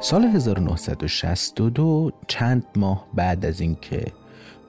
[0.00, 4.04] سال 1962 چند ماه بعد از اینکه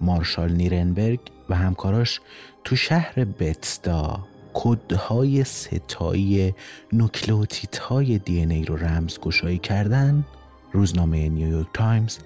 [0.02, 1.20] مارشال نیرنبرگ
[1.50, 2.20] و همکاراش
[2.64, 4.20] تو شهر بتستا
[4.54, 6.54] کدهای ستایی
[6.94, 10.26] نوکلئوتیدهای دی ای رو رمزگشایی کردن
[10.72, 12.18] روزنامه نیویورک تایمز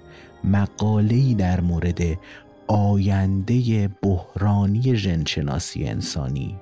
[0.44, 2.00] مقاله‌ای در مورد
[2.66, 6.56] آینده بحرانی ژنشناسی انسانی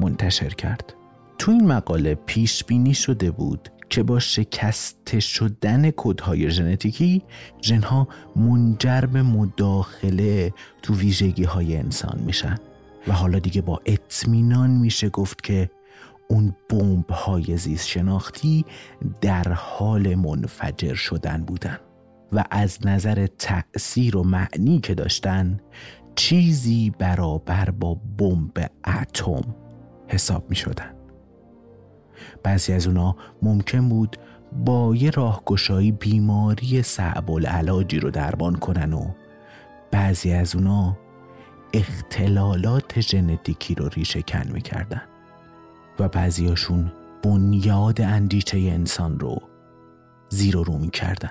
[0.00, 0.94] منتشر کرد.
[1.38, 7.22] تو این مقاله پیش بینی شده بود که با شکسته شدن کودهای ژنتیکی
[7.62, 10.52] ژنها منجر به مداخله
[10.82, 12.58] تو ویژگی های انسان میشن
[13.08, 15.70] و حالا دیگه با اطمینان میشه گفت که
[16.28, 18.64] اون بمب های زیست شناختی
[19.20, 21.78] در حال منفجر شدن بودن
[22.32, 25.60] و از نظر تأثیر و معنی که داشتن
[26.16, 29.54] چیزی برابر با بمب اتم
[30.08, 30.99] حساب می شدن.
[32.42, 34.16] بعضی از اونا ممکن بود
[34.52, 39.10] با یه راهگشایی بیماری صعب العلاجی رو درمان کنن و
[39.90, 40.96] بعضی از اونا
[41.74, 45.02] اختلالات ژنتیکی رو ریشه کن می‌کردن
[45.98, 46.92] و بعضیاشون
[47.22, 49.42] بنیاد اندیشه انسان رو
[50.28, 51.30] زیر و رو می‌کردن.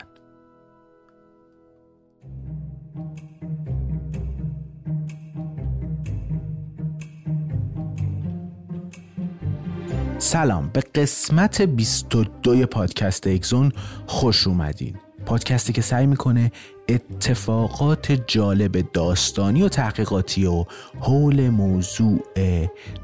[10.22, 10.70] سلام.
[10.74, 13.72] به قسمت 22 پادکست اگزون
[14.08, 14.96] خوش اومدین.
[15.26, 16.52] پادکستی که سعی می‌کنه
[16.90, 20.66] اتفاقات جالب داستانی و تحقیقاتی و
[21.00, 22.20] حول موضوع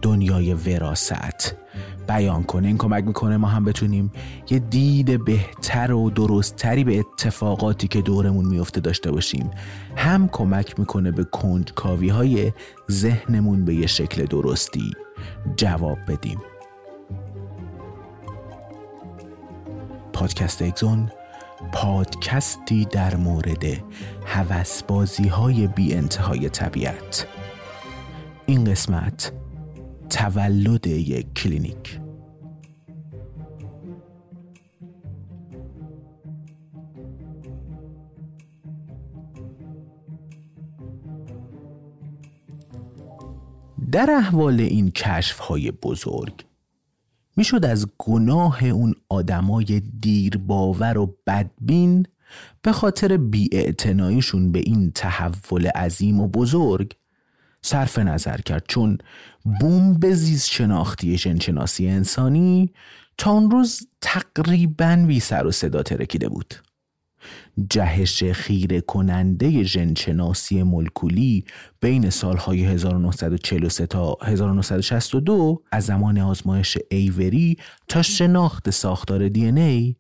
[0.02, 1.56] دنیای وراست
[2.08, 2.68] بیان کنه.
[2.68, 4.12] این کمک می‌کنه ما هم بتونیم
[4.50, 9.52] یه دید بهتر و درستتری به اتفاقاتی که دورمون میفته داشته باشیم.
[9.96, 12.52] هم کمک می‌کنه به کنجکاوی های
[12.92, 14.92] ذهنمون به یه شکل درستی
[15.58, 16.42] جواب بدیم.
[20.16, 21.12] پادکست اگزون
[21.72, 23.64] پادکستی در مورد
[24.26, 27.28] هوسبازی های بی انتهای طبیعت.
[28.46, 29.32] این قسمت
[30.10, 32.00] تولد یک کلینیک.
[43.92, 46.46] در احوال این کشف های بزرگ
[47.36, 52.06] می‌شد از گناه اون آدمای دیر باور و بدبین
[52.62, 56.96] به خاطر بیاعتناییشون به این تحول عظیم و بزرگ
[57.62, 58.98] صرف نظر کرد چون
[59.60, 62.74] بوم زیست شناختی شنشناسی انسانی
[63.18, 66.56] تا اون روز تقریبا بی سر و صدا ترکیده بود.
[67.70, 71.46] جهش خیره کننده ژنشناسی مولکولی
[71.82, 77.58] بین سالهای 1943 تا 1962 از زمان آزمایش ایوری
[77.88, 79.96] تا شناخت ساختار دی ای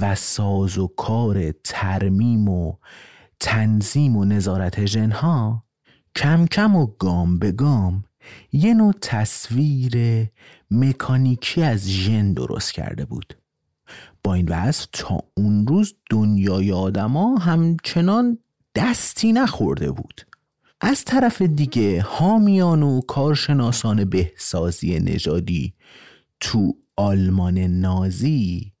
[0.00, 2.74] و ساز و کار ترمیم و
[3.40, 5.64] تنظیم و نظارت ژنها
[6.16, 8.04] کم کم و گام به گام
[8.52, 10.26] یه نوع تصویر
[10.70, 13.39] مکانیکی از ژن درست کرده بود.
[14.24, 18.38] با این وصف تا اون روز دنیای آدما همچنان
[18.74, 20.20] دستی نخورده بود.
[20.80, 25.74] از طرف دیگه حامیان و کارشناسان بهسازی نژادی
[26.40, 28.72] تو آلمان نازی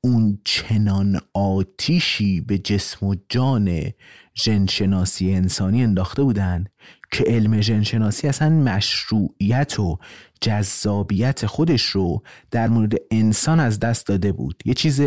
[0.00, 3.92] اون چنان آتیشی به جسم و جان
[4.34, 6.64] ژنشناسی انسانی انداخته بودن
[7.10, 9.98] که علم ژنشناسی اصلا مشروعیت و
[10.40, 14.62] جذابیت خودش رو در مورد انسان از دست داده بود.
[14.64, 15.02] یه چیز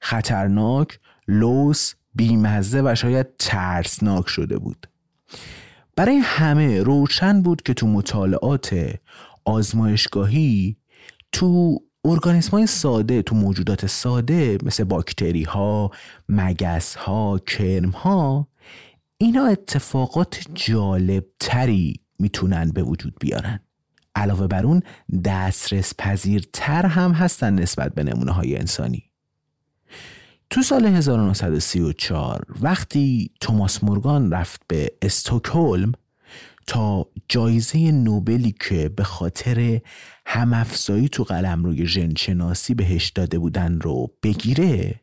[0.00, 0.98] خطرناک
[1.28, 4.86] لوس بیمزه و شاید ترسناک شده بود.
[5.96, 8.94] برای همه روشن بود که تو مطالعات
[9.44, 10.76] آزمایشگاهی
[11.32, 15.90] تو ارگانیسم های ساده تو موجودات ساده مثل باکتری ها
[16.28, 18.48] مگس ها کرم ها
[19.18, 23.60] اینا اتفاقات جالب تری می‌تونن به وجود بیارن.
[24.14, 24.82] علاوه بر اون
[25.24, 29.10] دسترس پذیرتر هم هستن نسبت به نمونه های انسانی.
[30.50, 35.92] تو سال 1934 وقتی توماس مورگان رفت به استوکهلم
[36.66, 39.80] تا جایزه نوبلی که به خاطر
[40.26, 45.00] همافزایی تو قلم روی ژنشناسی بهش داده بودن رو بگیره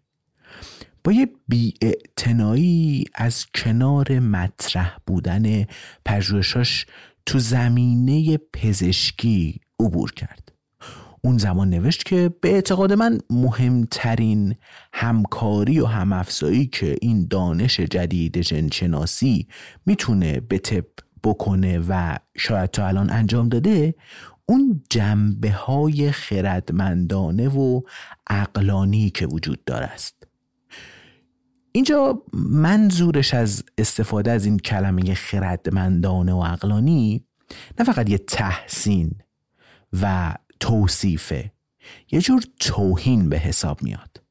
[1.03, 5.65] با یه بیاعتنایی از کنار مطرح بودن
[6.05, 6.85] پژوهشاش
[7.25, 10.51] تو زمینه پزشکی عبور کرد.
[11.23, 14.55] اون زمان نوشت که به اعتقاد من مهمترین
[14.93, 19.47] همکاری و همافزایی که این دانش جدید ژنشناسی
[19.85, 20.85] می‌تونه به طب
[21.23, 23.95] بکنه و شاید تا الان انجام داده
[24.45, 27.81] اون جنبه های خردمندانه و
[28.29, 30.20] اقلانی که وجود داره است
[31.71, 37.25] اینجا منظورش از استفاده از این کلمه خردمندانه و اقلانی
[37.79, 39.11] نه فقط یه تحسین
[40.01, 41.51] و توصیفه
[42.11, 44.21] یه جور توهین به حساب میاد.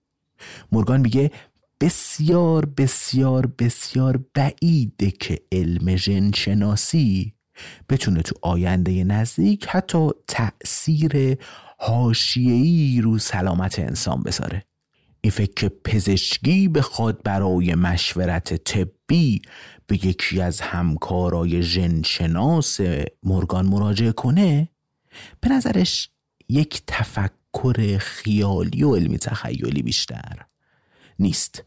[0.72, 1.30] مورگان میگه
[1.80, 7.34] بسیار بسیار بسیار بعیده که علم ژن شناسی
[7.88, 11.38] بتونه تو آینده نزدیک حتی تأثیر
[11.78, 14.64] حاشیه‌ای رو سلامت انسان بذاره.
[15.20, 19.42] این فکر پزشکی بخواد برای مشورت طبی
[19.86, 22.80] به یکی از همکارای ژنشناس
[23.22, 24.68] مورگان مراجعه کنه
[25.40, 26.10] به نظرش
[26.48, 30.46] یک تفکر خیالی و علمی تخیلی بیشتر
[31.18, 31.64] نیست.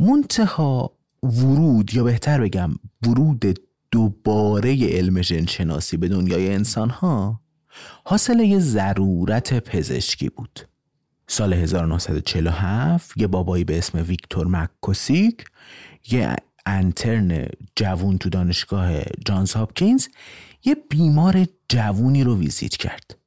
[0.00, 2.70] منتها ورود یا بهتر بگم
[3.06, 3.60] ورود
[3.90, 7.40] دوباره علم ژنشناسی به دنیای انسان ها
[8.04, 10.60] حاصل یه ضرورت پزشکی بود.
[11.26, 15.44] سال 1947 یه بابایی به اسم ویکتور مککوسیک
[16.10, 16.36] یه
[16.66, 20.06] انترن جوون تو دانشگاه جانز هاپکینز
[20.64, 23.18] یه بیمار جوونی رو ویزیت کرد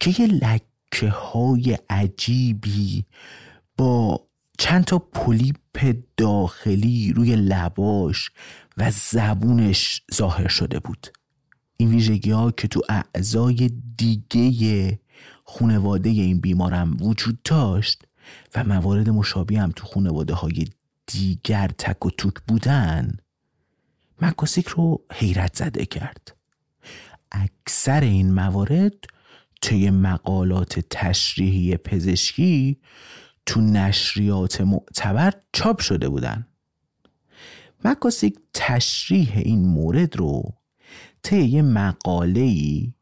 [0.00, 3.04] که یه لکه های عجیبی
[3.76, 4.26] با
[4.58, 8.30] چند تا پولیپ داخلی روی لباش
[8.76, 11.06] و زبونش ظاهر شده بود.
[11.76, 13.70] این ویژگی ها که تو اعضای
[14.28, 15.00] دیگه
[15.50, 18.02] خونواده این بیمارم وجود داشت
[18.54, 20.66] و موارد مشابه هم تو خونواده های
[21.06, 23.16] دیگر تک و توک بودن
[24.22, 26.36] مکاسیک رو حیرت زده کرد.
[27.32, 28.94] اکثر این موارد
[29.62, 32.80] طی مقالات تشریحی پزشکی
[33.46, 36.46] تو نشریات معتبر چاپ شده بودن.
[37.84, 40.54] مکاسیک تشریح این مورد رو
[41.22, 42.94] طی یه مقاله ای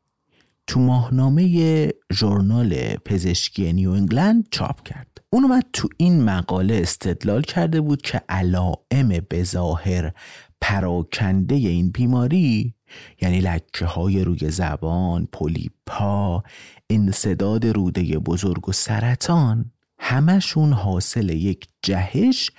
[0.68, 5.18] تو ماهنامه ژورنال پزشکی نیو انگلند چاپ کرد.
[5.30, 10.12] اون اومد تو این مقاله استدلال کرده بود که علائم بظاهر
[10.60, 12.74] پراکنده این بیماری
[13.20, 16.42] یعنی لکه های روی زبان، پولیپا،
[16.90, 22.50] انصداد روده بزرگ و سرطان همشون حاصل یک جهش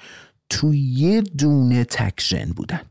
[0.49, 2.81] تو یه دونه تکژن بودن.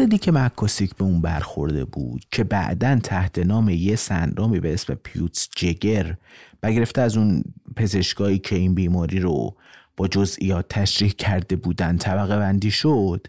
[0.00, 4.94] موردی که مکاسیک به اون برخورده بود که بعدا تحت نام یه سندرومی به اسم
[4.94, 6.16] پیوتس جگر
[6.62, 7.44] بگرفته از اون
[7.76, 9.56] پزشکایی که این بیماری رو
[9.96, 13.26] با جزئیات تشریح کرده بودن طبقه بندی شد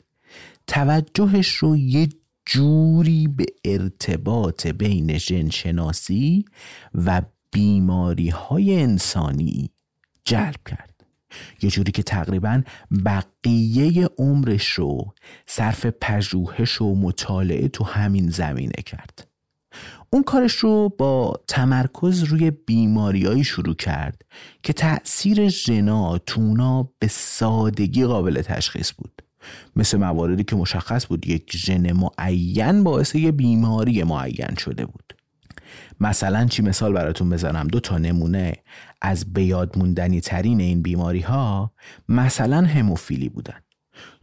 [0.67, 2.09] توجهش رو یه
[2.45, 6.45] جوری به ارتباط بین ژنشناسی
[6.95, 9.69] و بیماری های انسانی
[10.25, 10.90] جلب کرد.
[11.61, 12.61] یه جوری که تقریبا
[13.05, 15.13] بقیه عمرش رو
[15.47, 19.27] صرف پژوهش و مطالعه تو همین زمینه کرد.
[20.09, 24.21] اون کارش رو با تمرکز روی بیماریایی شروع کرد
[24.63, 29.21] که تأثیر ژنا تونا به سادگی قابل تشخیص بود.
[29.75, 35.13] مثل مواردی که مشخص بود یک ژن معین باعث یه بیماری معین شده بود.
[35.99, 38.53] مثلا چی مثال براتون بزنم؟ دو تا نمونه
[39.01, 41.73] از بیاد موندنی ترین این بیماری ها
[42.09, 43.59] مثلا هموفیلی بودن.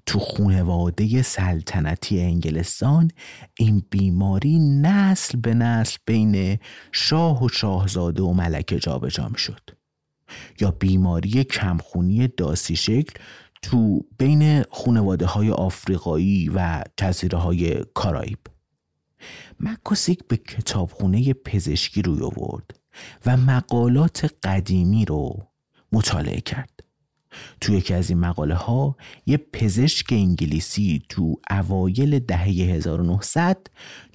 [0.09, 3.11] تو خونواده سلطنتی انگلستان
[3.59, 6.59] این بیماری نسل به نسل بین
[6.93, 9.71] شاه و شاهزاده و ملکه جابجا شد
[10.61, 13.13] یا بیماری کمخونی داسی شکل
[13.63, 18.39] تو بین خونواده های آفریقایی و جزیره های کارائیب.
[19.61, 22.81] مکوسیک به کتابخونه پزشکی روی آورد
[23.27, 25.47] و مقالات قدیمی رو
[25.93, 26.71] مطالعه کرد.
[27.61, 28.97] تو یکی از این مقاله ها
[29.27, 33.67] یه پزشک انگلیسی تو اوایل دهه 1900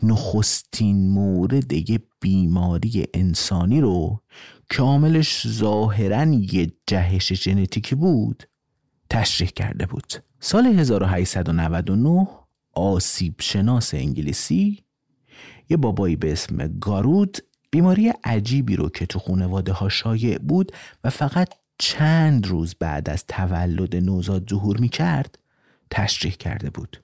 [0.04, 4.22] نخستین مورد یه بیماری انسانی رو
[4.70, 8.44] که ظاهرا یه جهش ژنتیکی بود
[9.10, 10.14] تشریح کرده بود.
[10.40, 12.28] سال 1899
[12.74, 14.83] آسیب شناس انگلیسی
[15.70, 17.38] یه بابایی به اسم گارود
[17.72, 20.72] بیماری عجیبی رو که تو خانواده ها شایع بود
[21.04, 25.40] و فقط چند روز بعد از تولد نوزاد ظهور می کرد
[25.92, 27.04] تشریح کرده بود.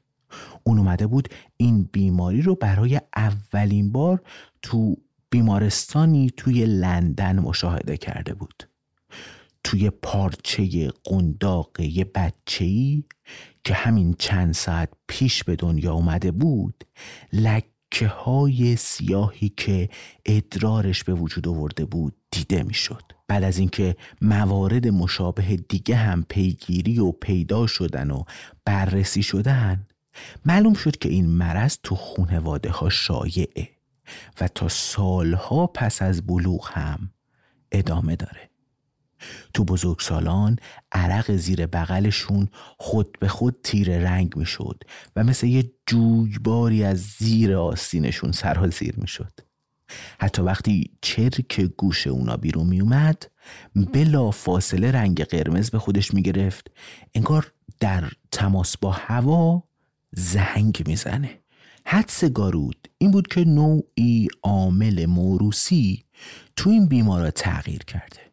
[0.64, 4.22] اون اومده بود این بیماری رو برای اولین بار
[4.62, 4.96] تو
[5.30, 8.64] بیمارستانی توی لندن مشاهده کرده بود.
[9.64, 13.04] توی پارچه قنداق یه بچه‌ای
[13.64, 16.84] که همین چند ساعت پیش به دنیا اومده بود
[17.34, 19.90] لکه های سیاهی که
[20.26, 23.04] ادرارش به وجود آورده بود دیده می‌شد.
[23.28, 28.24] بعد از اینکه موارد مشابه دیگه هم پیگیری و پیدا شدن و
[28.66, 29.88] بررسی شدن
[30.46, 33.70] معلوم شد که این مرض تو خونواده ها شایعه
[34.42, 37.12] و تا سالها پس از بلوغ هم
[37.72, 38.49] ادامه داره
[39.54, 40.60] تو بزرگسالان
[40.92, 42.48] عرق زیر بغلشون
[42.78, 44.84] خود به خود تیر رنگ می‌شد
[45.16, 49.32] و مثل یه جویباری از زیر آستینشون سرازیر می‌شد.
[50.20, 53.32] حتی وقتی چرک گوش اونا بیرون می اومد
[53.94, 56.72] بلا فاصله رنگ قرمز به خودش می گرفت
[57.16, 59.64] انگار در تماس با هوا
[60.12, 61.40] زنگ می‌زنه.
[61.86, 66.04] حدس گارود این بود که نوعی عامل موروسی
[66.56, 68.29] تو این بیمارا تغییر کرده.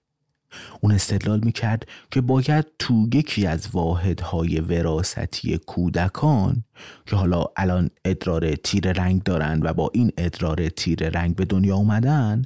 [0.80, 6.64] اون استدلال می‌کرد که باید تو یکی از واحدهای وراستی کودکان
[7.06, 11.76] که حالا الان ادرار تیر رنگ دارن و با این ادرار تیر رنگ به دنیا
[11.76, 12.42] اومدن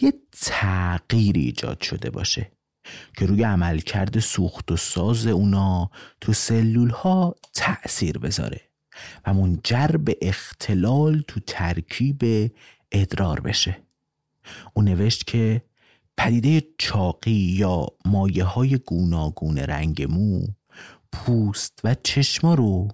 [0.00, 2.50] یه تغییری ایجاد شده باشه
[3.16, 8.60] که روی عملکرد سوخت و ساز اونا تو سلول ها تأثیر بذاره
[9.26, 12.52] و منجر به اختلال تو ترکیب
[12.92, 13.76] ادرار بشه.
[14.74, 15.62] اون نوشت که
[16.18, 20.46] پدیده چاقی یا مایه های گوناگون رنگ مو
[21.12, 22.88] پوست و چشما رو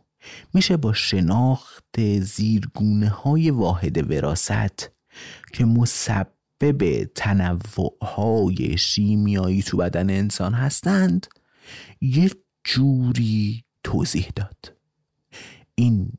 [0.54, 4.90] میشه با شناخت زیرگونه های واحد وراست
[5.52, 11.26] که مسبب تنوع های شیمیایی تو بدن انسان هستند
[12.00, 12.30] یه
[12.64, 14.76] جوری توضیح داد.
[15.74, 16.12] این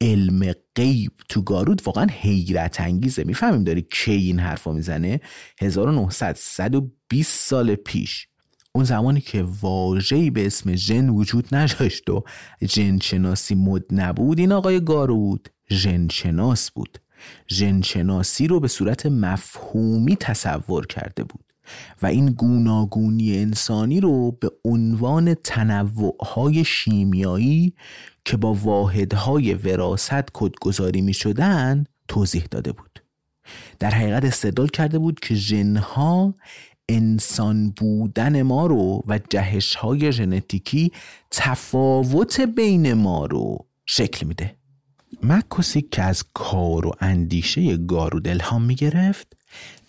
[0.00, 3.24] علم غیب تو گارود واقعا حیرت انگیزه.
[3.24, 5.20] می‌فهمیم داری کی این حرفا می‌زنه؟
[5.60, 8.26] 1900 120 سال پیش.
[8.72, 12.24] اون زمانی که واژه‌ای به اسم ژن وجود نداشت و
[12.64, 16.98] ژن شناسی مد نبود این آقای گارود ژن شناس بود.
[17.48, 21.44] ژن شناسی رو به صورت مفهومی تصور کرده بود
[22.02, 27.74] و این گوناگونی انسانی رو به عنوان تنوعهای شیمیایی
[28.30, 33.02] که با واحدهای وراست کدگذاری می شدن توضیح داده بود.
[33.78, 36.34] در حقیقت استدلال کرده بود که ژنها
[36.88, 40.92] انسان بودن ما رو و جهش های ژنتیکی
[41.30, 44.56] تفاوت بین ما رو شکل میده.
[45.22, 49.36] مکوسیک که از کار و اندیشه گارود الهام می گرفت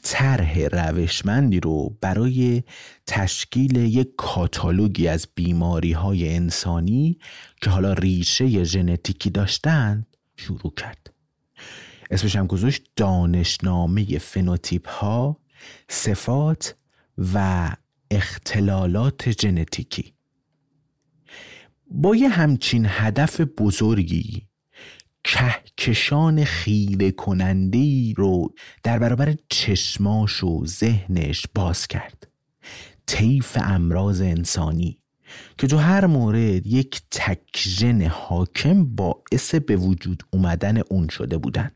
[0.04, 2.64] طرح روشمندی رو برای
[3.08, 7.18] تشکیل یک کاتالوگی از بیماری های انسانی
[7.62, 11.14] که حالا ریشه ژنتیکی داشتند شروع کرد.
[12.12, 15.38] اسمش هم گذاشت دانشنامه فنوتیپ ها
[15.90, 16.76] صفات
[17.34, 17.70] و
[18.12, 20.14] اختلالات ژنتیکی.
[21.92, 24.48] با یه همچین هدف بزرگی
[25.24, 28.54] کهکشان خیره کننده رو
[28.84, 32.28] در برابر چشماش و ذهنش باز کرد.
[33.06, 35.01] طیف امراض انسانی.
[35.58, 41.72] که تو هر مورد یک تکژن حاکم باعث به وجود اومدن اون شده بودن.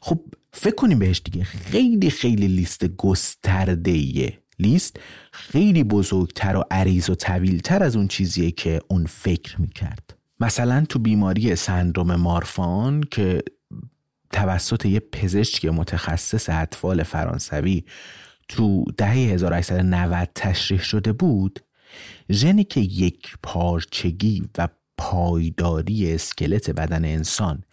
[0.00, 0.20] خب
[0.52, 1.44] فکر کنیم بهش دیگه.
[1.44, 4.96] خیلی خیلی لیست گسترده لیست
[5.32, 10.16] خیلی بزرگتر و عریض و طویلتر از اون چیزیه که اون فکر می‌کرد.
[10.40, 13.42] مثلا تو بیماری سندروم مارفان که
[14.32, 17.84] توسط یه پزشک متخصص اطفال فرانسوی
[18.48, 21.60] تو دهه 1890 تشریح شده بود
[22.32, 27.64] ژنی که یک پارچگی و پایداری اسکلت بدن انسان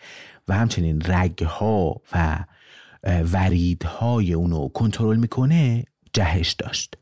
[0.48, 2.46] و همچنین رگها و
[3.04, 5.84] وریدهای اونو کنترل می‌کنه
[6.14, 6.98] جهش داشت.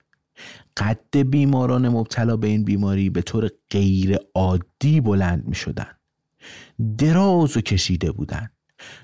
[0.78, 5.88] قد بیماران مبتلا به این بیماری به طور غیر عادی بلند می شدن.
[6.98, 8.50] دراز و کشیده بودن.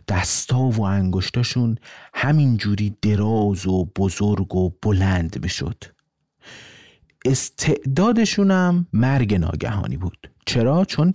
[0.08, 1.78] دستا و انگشتاشون
[2.14, 5.50] همینجوری دراز و بزرگ و بلند می
[7.26, 10.32] استعدادشون هم مرگ ناگهانی بود.
[10.46, 11.14] چرا؟ چون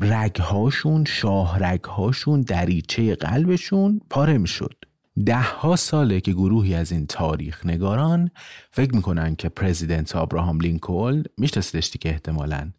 [0.00, 4.84] رگهاشون شاه رگهاشون دریچه قلبشون پاره می شد
[5.26, 8.30] ده ها ساله که گروهی از این تاریخ نگاران
[8.70, 12.72] فکر می‌کنن که پرزیدنت آبراهام لینکلن میشناسیدش دیگه احتمالا.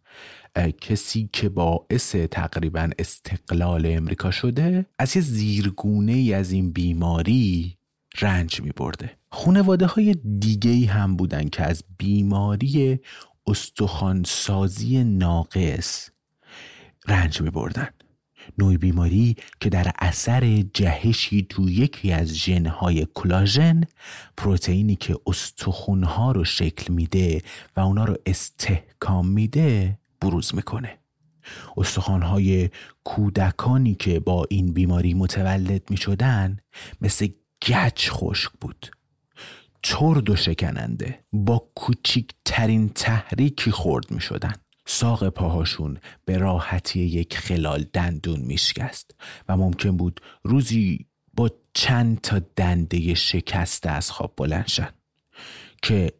[0.80, 7.78] کسی که باعث تقریبا استقلال امریکا شده از یه زیرگونه ای از این بیماری
[8.20, 13.00] رنج می برده خونواده های دیگه هم بودن که از بیماری
[13.46, 16.10] استخوانسازی ناقص
[17.08, 17.88] رنج می بردن
[18.58, 23.80] نوع بیماری که در اثر جهشی تو یکی از ژنهای کلاژن
[24.36, 27.42] پروتئینی که استخونها رو شکل میده
[27.76, 30.98] و اونا رو استحکام میده بروز می‌کنه.
[31.76, 32.70] استخوانهای
[33.04, 36.56] کودکانی که با این بیماری متولد می‌شدن
[37.00, 37.28] مثل
[37.68, 38.90] گچ خشک بود.
[39.82, 44.52] چرد و شکننده با کوچکترین تحریکی خورد می شدن.
[44.86, 49.14] ساق پاهاشون به راحتی یک خلال دندون میشکست
[49.48, 54.90] و ممکن بود روزی با چند تا دنده شکسته از خواب بلند شن
[55.82, 56.12] که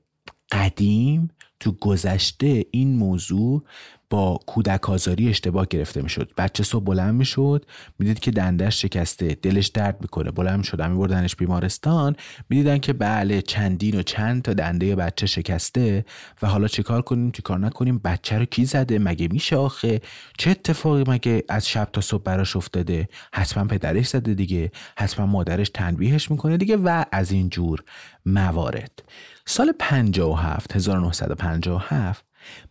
[0.53, 3.64] قدیم تو گذشته این موضوع
[4.11, 6.31] با کودک آزاری اشتباه گرفته می‌شد.
[6.37, 7.66] بچه صبح بلند می‌شد
[7.99, 10.31] می‌دید که دندش شکسته دلش درد می‌کنه.
[10.31, 12.16] بلند شد میبردنش بیمارستان.
[12.49, 16.05] می‌دیدن که بله چندین و چند تا دنده بچه شکسته
[16.42, 20.01] و حالا چیکار کنیم چیکار نکنیم؟ بچه رو کی زده؟ مگه میشه آخه؟
[20.38, 24.71] چه اتفاقی مگه از شب تا صبح براش افتاده؟ حتما پدرش زده دیگه.
[24.97, 27.85] حتما مادرش تنبیهش می‌کنه دیگه و از این جور
[28.27, 29.03] موارد.
[29.50, 32.24] سال 57 1957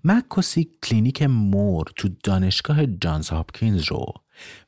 [0.04, 4.06] مک‌کیوسیک کلینیک مور تو دانشگاه جانز هاپکینز رو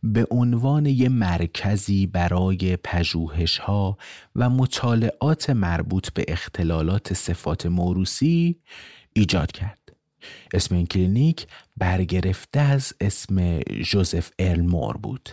[0.03, 3.97] به عنوان یه مرکزی برای پژوهش ها
[4.35, 8.59] و مطالعات مربوط به اختلالات صفات موروثی
[9.13, 9.93] ایجاد کرد.
[10.53, 15.29] اسم این کلینیک برگرفته از اسم جوزف ارل مور بود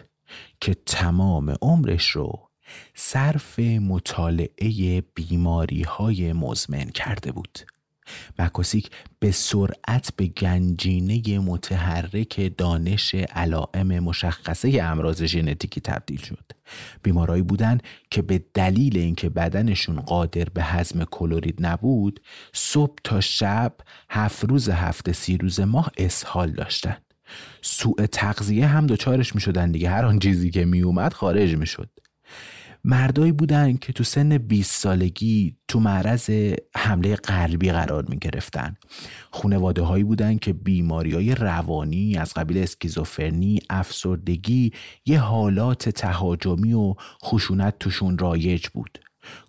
[0.60, 2.45] که تمام عمرش رو
[2.94, 7.58] صرف مطالعه بیماری های مزمن کرده بود.
[8.38, 16.52] مکوسیک به سرعت به گنجینه متحرک دانش علائم مشخصه امراض ژنتیکی تبدیل شد.
[17.02, 22.20] بیمارایی بودند که به دلیل اینکه بدنشون قادر به هضم کلورید نبود
[22.52, 23.72] صبح تا شب
[24.10, 27.02] هفت روز هفته سی روز ماه اسهال داشتند.
[27.62, 29.90] سوء تغذیه هم دچارش می شدن دیگه.
[29.90, 31.90] هر آن چیزی که می اومد خارج می شد
[32.88, 36.30] مردایی بودن که تو سن 20 سالگی تو معرض
[36.76, 38.76] حمله قلبی قرار می گرفتن
[39.30, 44.72] خونواده هایی بودن که بیماری های روانی از قبیل اسکیزوفرنی افسردگی
[45.06, 46.94] یه حالات تهاجمی و
[47.24, 48.98] خشونت توشون رایج بود.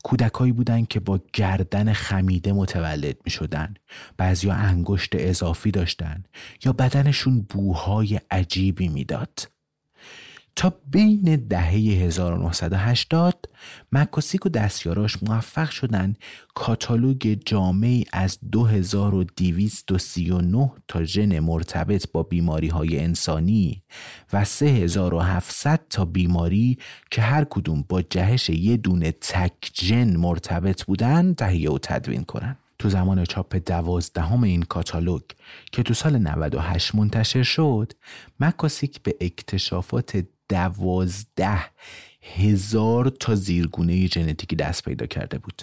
[0.04, 3.74] کودکایی بودن که با گردن خمیده متولد می شدن
[4.18, 6.24] بعضی انگشت اضافی داشتن
[6.66, 9.57] یا بدنشون بوهای عجیبی می‌داد.
[10.58, 13.50] تا بین دهه 1980
[13.92, 16.16] مکوسیک و دستیاراش موفق شدن
[16.56, 23.84] کاتالوگ جامعی از 2239 تا ژن مرتبط با بیماری های انسانی
[24.34, 26.78] و 3700 تا بیماری
[27.12, 32.58] که هر کدوم با جهش یه دونه تک ژن مرتبط بودن تهیه و تدوین کنن.
[32.80, 35.22] تو زمان چاپ دوازدهم این کاتالوگ
[35.72, 37.94] که تو سال 98 منتشر شد
[38.40, 41.60] مکاسیک به اکتشافات دوازده
[42.22, 45.62] هزار تا زیرگونه ژنتیکی دست پیدا کرده بود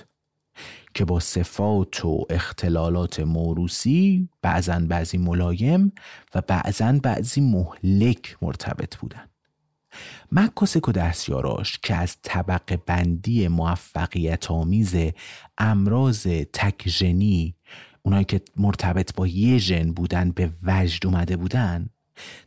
[0.95, 5.93] که با صفات و اختلالات موروسی بعضا بعضی ملایم
[6.35, 9.29] و بعضا بعضی مهلک مرتبط بودن
[10.33, 14.97] مکاسک و دستیاراش که از طبق بندی موفقیت آمیز
[15.59, 17.55] امراض تکژنی
[18.03, 21.89] اونایی که مرتبط با یه ژن بودن به وجد اومده بودن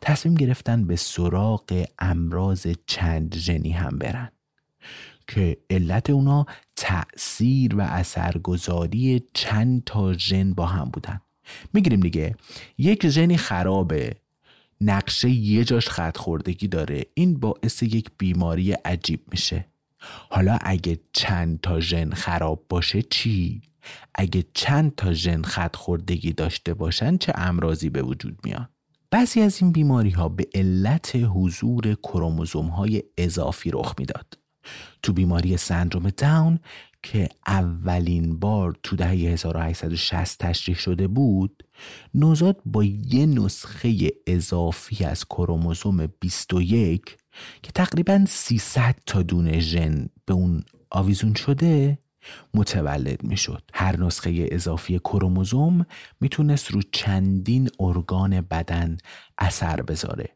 [0.01, 4.31] تصمیم گرفتن به سراغ امراض چند ژنی هم برن
[5.27, 11.21] که علت اونا تأثیر و اثرگذاری چند تا ژن با هم بودن
[11.73, 12.35] می‌گیریم دیگه
[12.77, 14.15] یک ژنی خرابه
[14.81, 19.65] نقشه یه جاش خط خوردگی داره این باعث یک بیماری عجیب میشه
[20.29, 23.61] حالا اگه چند تا ژن خراب باشه چی؟
[24.15, 28.69] اگه چند تا ژن خط خوردگی داشته باشن چه امراضی به وجود میان؟
[29.11, 34.37] بعضی از این بیماری ها به علت حضور کروموزوم های اضافی رخ می‌داد.
[35.03, 36.59] تو بیماری سندروم داون
[37.03, 41.63] که اولین بار تو دهه 1860 تشریح شده بود
[42.13, 47.17] نوزاد با یه نسخه اضافی از کروموزوم 21
[47.63, 51.97] که تقریبا 300 تا دونه ژن به اون آویزون شده
[52.53, 53.63] متولد می‌شد.
[53.73, 55.85] هر نسخه اضافی کروموزوم
[56.21, 58.97] می‌تونست رو چندین ارگان بدن
[59.37, 60.29] اثر بذاره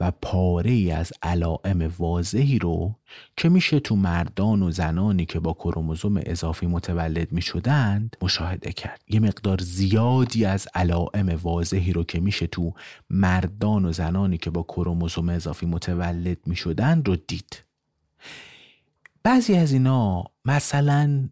[0.00, 2.94] و پاره ای از علائم واضحی رو
[3.36, 9.00] که میشه تو مردان و زنانی که با کروموزوم اضافی متولد می شدند مشاهده کرد.
[9.08, 12.74] یه مقدار زیادی از علائم واضحی رو که میشه تو
[13.10, 17.62] مردان و زنانی که با کروموزوم اضافی متولد می شدند رو دید.
[19.22, 21.28] بعضی از اینا مثلا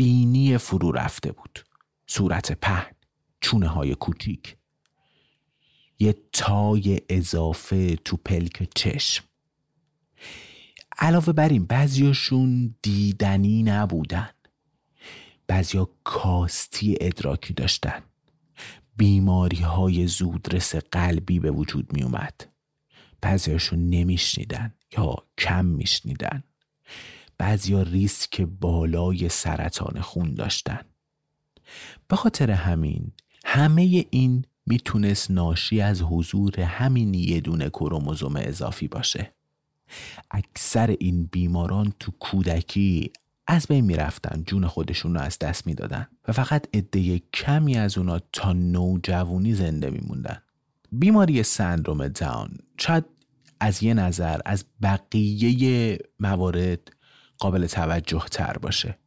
[0.00, 1.64] بینی فرو رفته بود.
[2.06, 2.92] صورت پهن
[3.40, 4.56] چونه های کوچیک.
[5.98, 9.24] یه تای اضافه تو پلک چشم.
[10.98, 14.30] علاوه بر این بعضیاشون دیدنی نبودن.
[15.46, 18.02] بعضیا کاستی ادراکی داشتن.
[18.96, 22.46] بیماری های زودرس قلبی به وجود می اومد
[23.20, 26.42] بعضیاشون نمیشنیدن یا کم میشنیدن.
[27.40, 30.80] بعضیا ریسک بالای سرطان خون داشتن.
[32.08, 33.12] به خاطر همین
[33.44, 39.34] همه این می‌تونست ناشی از حضور همین یه دونه کروموزوم اضافی باشه.
[40.30, 43.12] اکثر این بیماران تو کودکی
[43.46, 48.18] از بین می‌رفتن جون خودشون رو از دست می‌دادن و فقط عده کمی از اونا
[48.32, 50.42] تا نوجوانی زنده میموندن.
[50.92, 53.04] بیماری سندروم داون شاید
[53.60, 56.99] از یه نظر از بقیه موارد
[57.40, 58.98] قابل توجه تر باشه.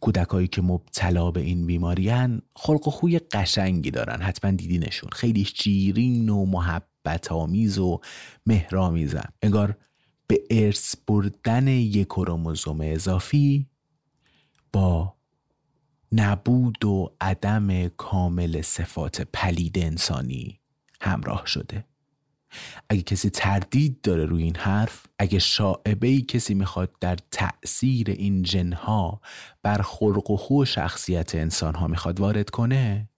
[0.00, 4.22] کودکایی که مبتلا به این بیماریان خلق و خوی قشنگی دارن.
[4.22, 5.10] حتما دیدینشون.
[5.12, 8.00] خیلی شیرین و محبت آمیز و
[8.46, 9.76] مهرامیزن انگار
[10.26, 13.66] به ارث بردن یک کروموزوم اضافی
[14.72, 15.14] با
[16.12, 20.60] نبود و عدم کامل صفات پلید انسانی
[21.00, 21.84] همراه شده.
[22.88, 28.42] اگه کسی تردید داره روی این حرف اگه شاعبه ای کسی می‌خواد در تأثیر این
[28.42, 29.20] جنها
[29.62, 33.08] بر خلق و خو شخصیت انسان ها می‌خواد وارد کنه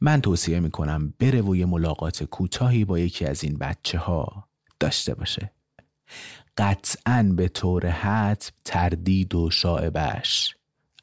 [0.00, 4.48] من توصیه می‌کنم بره و یه ملاقات کوتاهی با یکی از این بچه ها
[4.80, 5.52] داشته باشه.
[6.58, 10.54] قطعا به طور حد تردید و شاعبش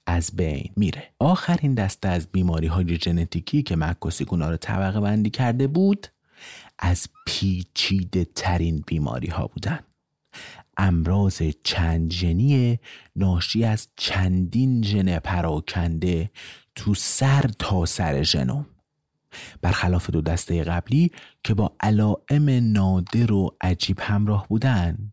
[0.07, 1.03] از بین میره.
[1.19, 6.07] آخرین دسته از بیماری های ژنتیکی که مکوسیگونا رو طبقه بندی کرده بود
[6.79, 9.79] از پیچیده ترین بیماری ها بودن
[10.77, 12.79] امراض چند ژنی
[13.15, 16.29] ناشی از چندین ژن پراکنده
[16.75, 18.65] تو سر تا سر ژنوم
[19.61, 21.11] برخلاف دو دسته قبلی
[21.43, 25.11] که با علائم نادر و عجیب همراه بودن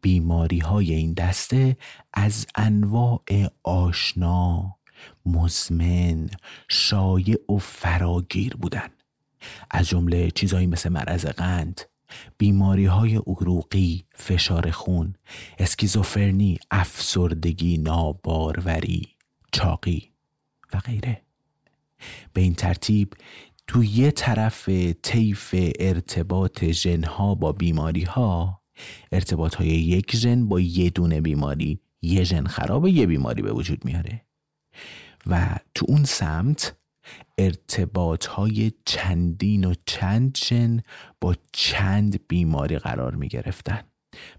[0.00, 1.76] بیماری های این دسته
[2.14, 3.24] از انواع
[3.62, 4.76] آشنا
[5.26, 6.30] مزمن
[6.68, 8.99] شایع و فراگیر بودند.
[9.70, 11.80] از جمله چیزایی مثل مرض قند
[12.38, 15.14] بیماری های عروقی، فشار خون،
[15.58, 19.08] اسکیزوفرنی، افسردگی، ناباروری،
[19.52, 20.10] چاقی
[20.74, 21.22] و غیره.
[22.32, 23.14] به این ترتیب
[23.66, 24.68] تو یه طرف
[25.02, 28.62] طیف ارتباط ژنها با بیماری ها
[29.12, 33.84] ارتباط های یک ژن با یه دونه بیماری یه ژن خراب یه بیماری به وجود
[33.84, 34.24] میاره.
[35.26, 36.76] و تو اون سمت
[37.40, 40.80] ارتباط های چندین و چند جن
[41.20, 43.80] با چند بیماری قرار می گرفتن.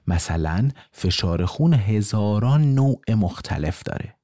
[0.08, 4.16] مثلا فشار خون هزاران نوع مختلف داره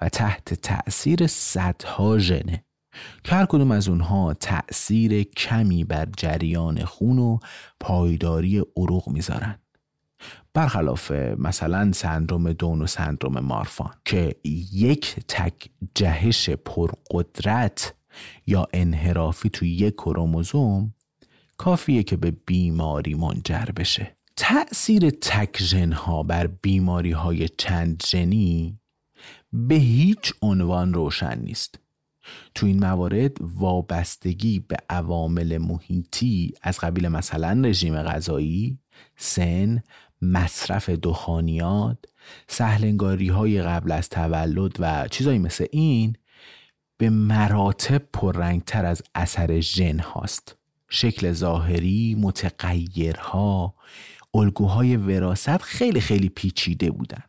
[0.00, 2.64] و تحت تأثیر صدها ژنه
[3.24, 7.38] که هر کدوم از اونها تأثیر کمی بر جریان خون و
[7.80, 9.58] پایداری عروق می‌ذارن
[10.54, 14.34] برخلاف مثلا سندروم دون و سندروم مارفان که
[14.72, 17.97] یک تک جهش پرقدرت
[18.46, 20.94] یا انحرافی توی یک کروموزوم
[21.56, 24.16] کافیه که به بیماری منجر بشه.
[24.36, 28.78] تأثیر تک ژنها بر بیماری های چند ژنی
[29.52, 31.78] به هیچ عنوان روشن نیست.
[32.54, 38.78] تو این موارد وابستگی به عوامل محیطی از قبیل مثلا رژیم غذایی،
[39.16, 39.82] سن،
[40.22, 41.98] مصرف دخانیات،
[42.48, 46.16] سهلنگاری های قبل از تولد و چیزایی مثل این
[46.98, 50.56] به مراتب پررنگتر از اثر ژن هاست.
[50.88, 53.74] شکل ظاهری، متغیرها،
[54.34, 57.22] الگوهای وراست خیلی خیلی پیچیده بودن.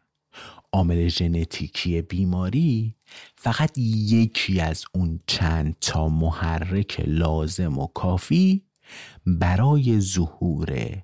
[0.73, 2.95] عامل ژنتیکی بیماری
[3.35, 8.63] فقط یکی از اون چند تا محرک لازم و کافی
[9.25, 11.01] برای ظهور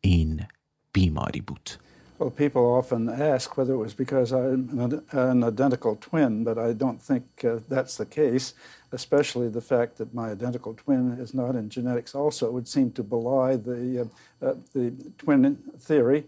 [0.00, 0.46] این
[0.92, 1.70] بیماری بود.
[2.18, 7.00] Well, people often ask whether it was because I'm an identical twin, but I don't
[7.00, 8.54] think uh, that's the case,
[8.92, 13.02] especially the fact that my identical twin is not in genetics also would seem to
[13.02, 14.08] belie the,
[14.40, 16.24] uh, uh, the twin theory.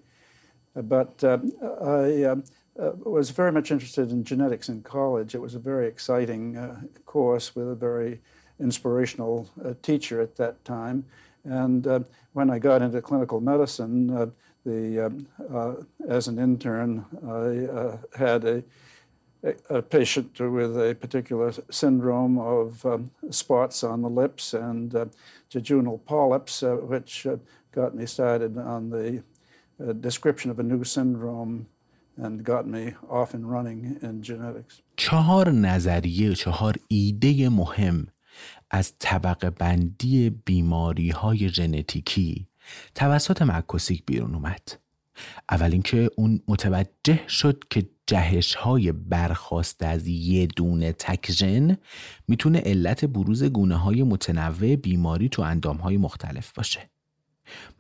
[0.75, 2.37] But I
[2.79, 5.35] uh, was very much interested in genetics in college.
[5.35, 8.21] It was a very exciting uh, course with a very
[8.61, 11.05] inspirational uh, teacher at that time.
[11.45, 12.01] And uh,
[12.35, 14.27] when I got into clinical medicine, uh,
[14.68, 15.74] the, um, uh,
[16.08, 18.64] as an intern, I had a,
[19.70, 24.92] a, patient with a particular syndrome of um, spots on the lips and
[25.52, 27.28] jejunal polyps, which
[27.74, 29.22] got me started on the
[30.00, 31.68] description of a new syndrome
[32.18, 34.82] and got me off and running in genetics.
[34.98, 38.08] چهار نظریه چهار ایده مهم
[38.72, 42.48] از طبقه بندی بیماری های ژنتیکی
[42.95, 44.69] توسط مکوسیک بیرون اومد.
[45.51, 51.77] اول اینکه اون متوجه شد که جهش های برخواست از یه دونه تکژن
[52.29, 56.91] می‌تونه علت بروز گونه های متنوع بیماری تو اندام های مختلف باشه.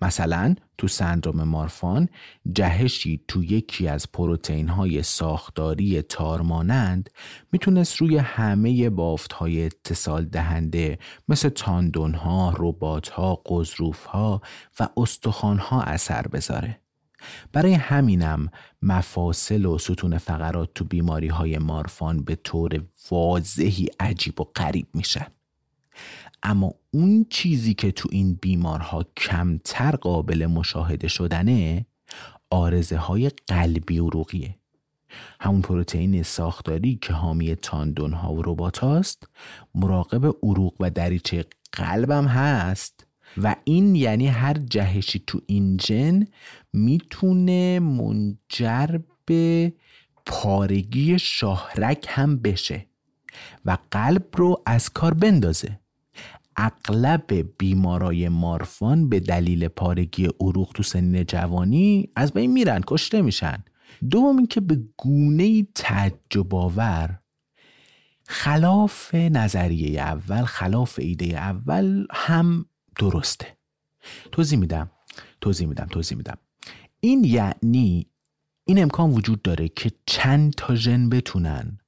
[0.02, 2.09] مثلا تو سندروم مارفان
[2.52, 7.11] جهشی تو یکی از پروتئین های ساختاری تارمانند
[7.52, 14.42] می‌تونست روی همه بافت های اتصال دهنده مثل تاندون ها، روبات ها، قضروف ها
[14.81, 16.81] و استخوان ها اثر بذاره.
[17.52, 18.50] برای همینم
[18.83, 25.26] مفاصل و ستون فقرات تو بیماری های مارفان به طور واضحی عجیب و غریب میشن.
[26.42, 31.87] اما اون چیزی که تو این بیمارها کمتر قابل مشاهده شدنه
[32.51, 34.55] آرزه های قلبی عروقیه
[35.40, 39.29] همون پروتئین ساختاری که حامی تاندون ها و روبات هاست
[39.74, 43.07] مراقب عروق و دریچه قلبم هست
[43.42, 46.27] و این یعنی هر جهشی تو این جن
[46.72, 49.72] می‌تونه منجر به
[50.27, 52.87] پارگی شاهرک هم بشه
[53.64, 55.81] و قلب رو از کار بندازه.
[56.61, 63.64] اغلب بیمارای مارفان به دلیل پارگی عروق تو سنین جوانی از بین میرن کشته میشن.
[64.11, 67.18] دوم اینکه به گونه تعجب آور
[68.27, 72.66] خلاف نظریه اول خلاف ایده اول هم
[72.99, 73.57] درسته.
[74.33, 74.90] توضیح میدم
[75.40, 76.38] توضیح میدم توضیح میدم.
[77.01, 78.07] این یعنی
[78.64, 81.79] این امکان وجود داره که چند تا ژن بتونن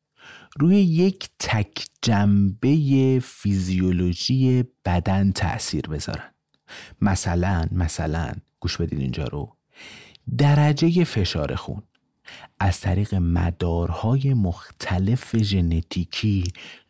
[0.61, 6.35] روی یک تک جنبه فیزیولوژی بدن تاثیر بذارن.
[7.01, 9.57] مثلا مثلا گوش بدید اینجا رو.
[10.38, 11.83] درجه فشار خون.
[12.61, 16.44] از طریق مدارهای مختلف ژنتیکی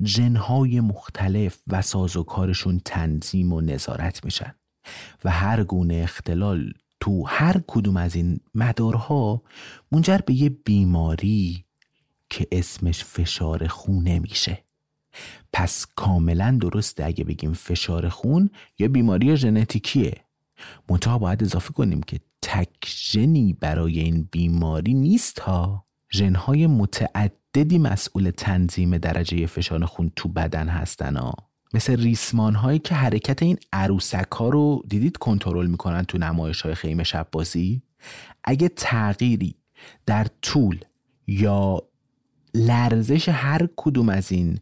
[0.04, 4.54] ژنهای مختلف و سازوکارشون تنظیم و نظارت میشن.
[5.24, 9.42] و هر گونه اختلال تو هر کدوم از این مدارها
[9.92, 11.64] منجر به یه بیماری
[12.30, 14.64] که اسمش فشار خون میشه
[15.52, 20.14] پس کاملا درسته اگه بگیم فشار خون یا بیماری ژنتیکیه.
[20.90, 25.84] منتها باید اضافه کنیم که تک ژنی برای این بیماری نیست ها.
[26.12, 31.34] ژنهای متعددی مسئول تنظیم درجه فشار خون تو بدن هستن ها.
[31.74, 36.74] مثل ریسمان هایی که حرکت این عروسک ها رو دیدید کنترل می‌کنن تو نمایش های
[36.74, 37.82] خیمه شب بازی؟
[38.44, 39.54] اگه تغییری
[40.06, 40.78] در طول
[41.26, 41.82] یا
[42.54, 44.58] لرزش هر کدوم از این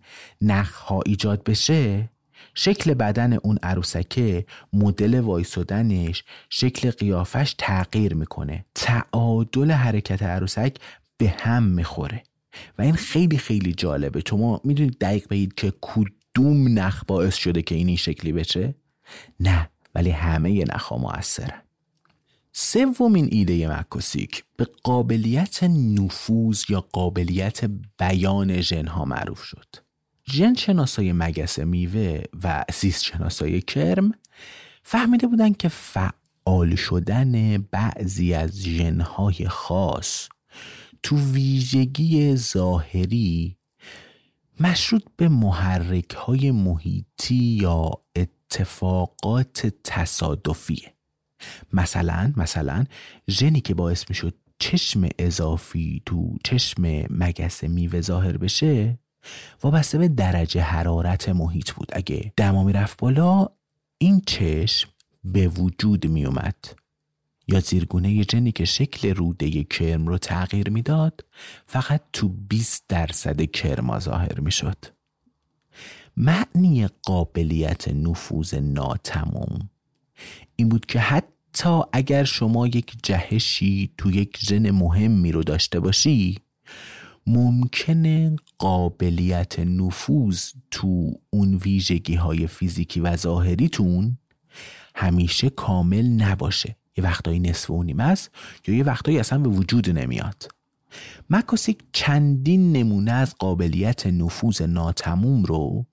[0.50, 2.10] ها ایجاد بشه
[2.54, 8.64] شکل بدن اون عروسکه مدل وایسادنش شکل قیافش تغییر می‌کنه.
[8.74, 10.76] تعادل حرکت عروسک
[11.16, 12.22] به هم می‌خوره.
[12.78, 14.22] و این خیلی خیلی جالبه.
[14.28, 18.74] شما می‌دونید دقیق بگید که کدوم نخ باعث شده که این این شکلی بشه؟
[19.40, 21.62] نه ولی همه نخها موثرن
[22.52, 29.76] سومین ایده مکوسیک به قابلیت نفوذ یا قابلیت بیان ژنها معروف شد.
[30.30, 34.12] ژن شناسای مگس میوه و زیست شناسای کرم
[34.82, 40.28] فهمیده بودن که فعال شدن بعضی از ژنهای خاص
[41.02, 43.56] تو ویژگی ظاهری
[44.60, 50.97] مشروط به محرک های محیطی یا اتفاقات تصادفیه
[51.72, 52.84] مثلا مثلا
[53.30, 58.98] ژنی که باعث می‌شد چشم اضافی تو چشم مگس میوه ظاهر بشه
[59.62, 63.48] وابسته به درجه حرارت محیط بود اگه دما می‌رفت بالا
[63.98, 64.88] این چشم
[65.24, 66.64] به وجود می اومد
[67.48, 71.24] یا زیرگونه جنی که شکل روده کرم رو تغییر می‌داد
[71.66, 74.76] فقط تو 20 درصد کرما ظاهر می شد.
[76.16, 79.70] معنی قابلیت نفوذ ناتموم
[80.56, 86.38] این بود که حتی اگر شما یک جهشی تو یک ژن مهمی رو داشته باشی
[87.26, 94.18] ممکنه قابلیت نفوذ تو اون ویژگی های فیزیکی و ظاهریتون
[94.94, 96.76] همیشه کامل نباشه.
[96.96, 98.30] یه وقتایی نصف و نیم است
[98.66, 100.48] یا یه وقتایی اصلا به وجود نمیاد.
[101.30, 105.86] مکاسیک چندین نمونه از قابلیت نفوذ ناتموم رو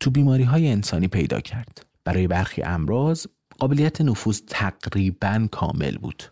[0.00, 1.86] تو بیماری های انسانی پیدا کرد.
[2.04, 3.26] برای برخی امراض
[3.60, 6.22] قابلیت نفوذ تقریبا کامل بود.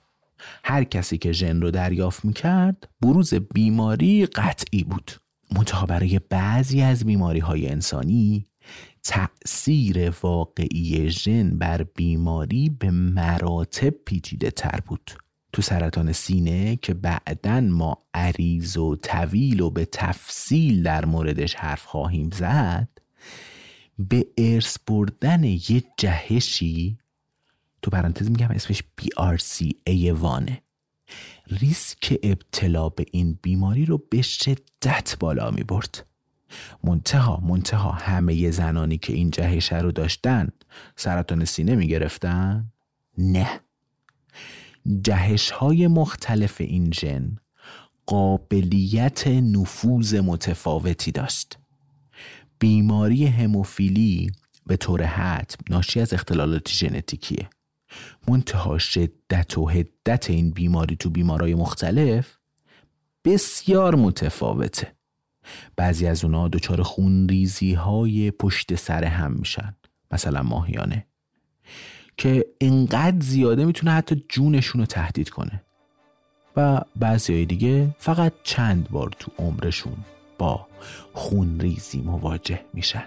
[0.64, 5.10] هر کسی که ژن رو دریافت می‌کرد بروز بیماری قطعی بود.
[5.56, 8.46] منتها برای بعضی از بیماری های انسانی
[9.02, 15.10] تأثیر واقعی ژن بر بیماری به مراتب پیچیده تر بود.
[15.52, 21.84] تو سرطان سینه که بعدا ما عریض و طویل و به تفصیل در موردش حرف
[21.84, 22.88] خواهیم زد
[23.98, 26.98] به ارث بردن یه جهشی
[27.82, 30.62] تو پرانتز میگم اسمش BRCA وانه
[31.46, 36.06] ریسک ابتلا به این بیماری رو به شدت بالا می برد
[36.84, 40.48] منتها منتها همه زنانی که این جهشه رو داشتن
[40.96, 42.72] سرطان سینه می گرفتن؟
[43.18, 43.60] نه.
[45.02, 47.36] جهش های مختلف این ژن
[48.06, 51.58] قابلیت نفوذ متفاوتی داشت.
[52.58, 54.32] بیماری هموفیلی
[54.66, 57.50] به طور حتم ناشی از اختلالات ژنتیکیه.
[58.29, 62.38] منتها شدت و حدت این بیماری تو بیمارای مختلف
[63.24, 64.92] بسیار متفاوته.
[65.77, 69.77] بعضی از اونا دچار خونریزی های پشت سر هم میشن
[70.11, 71.07] مثلا ماهیانه
[72.16, 75.62] که انقدر زیاده می‌تونه حتی جونشون رو تهدید کنه.
[76.57, 79.96] و بعضی های دیگه فقط چند بار تو عمرشون
[80.38, 80.66] با
[81.12, 83.07] خونریزی مواجه میشن.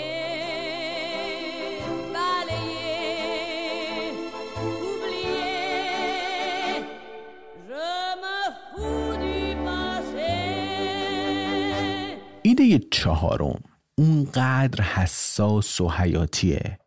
[12.79, 13.63] چهارم
[13.97, 16.79] اونقدر حساس و حیاتیه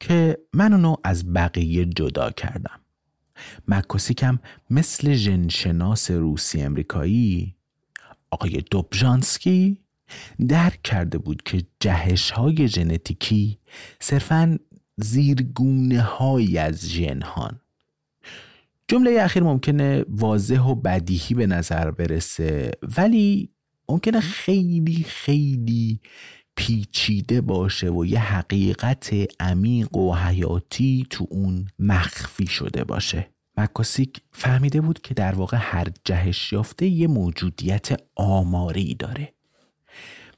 [0.00, 2.80] که من اونو از بقیه جدا کردم.
[3.68, 4.38] مکوسیکم
[4.70, 7.56] مثل ژنشناس روسی امریکایی
[8.30, 9.80] آقای دوبژانسکی
[10.48, 13.58] درک کرده بود که جهش های ژنتیکی
[14.00, 14.58] صرفا
[14.96, 17.60] زیرگونه های از ژنهان.
[18.88, 23.50] جمله اخیر ممکنه واضح و بدیهی به نظر برسه ولی
[23.90, 26.00] ممکنه خیلی خیلی
[26.56, 33.30] پیچیده باشه و یه حقیقت عمیق و حیاتی تو اون مخفی شده باشه.
[33.56, 39.34] مکاسیک فهمیده بود که در واقع هر جهش یافته یه موجودیت آماری داره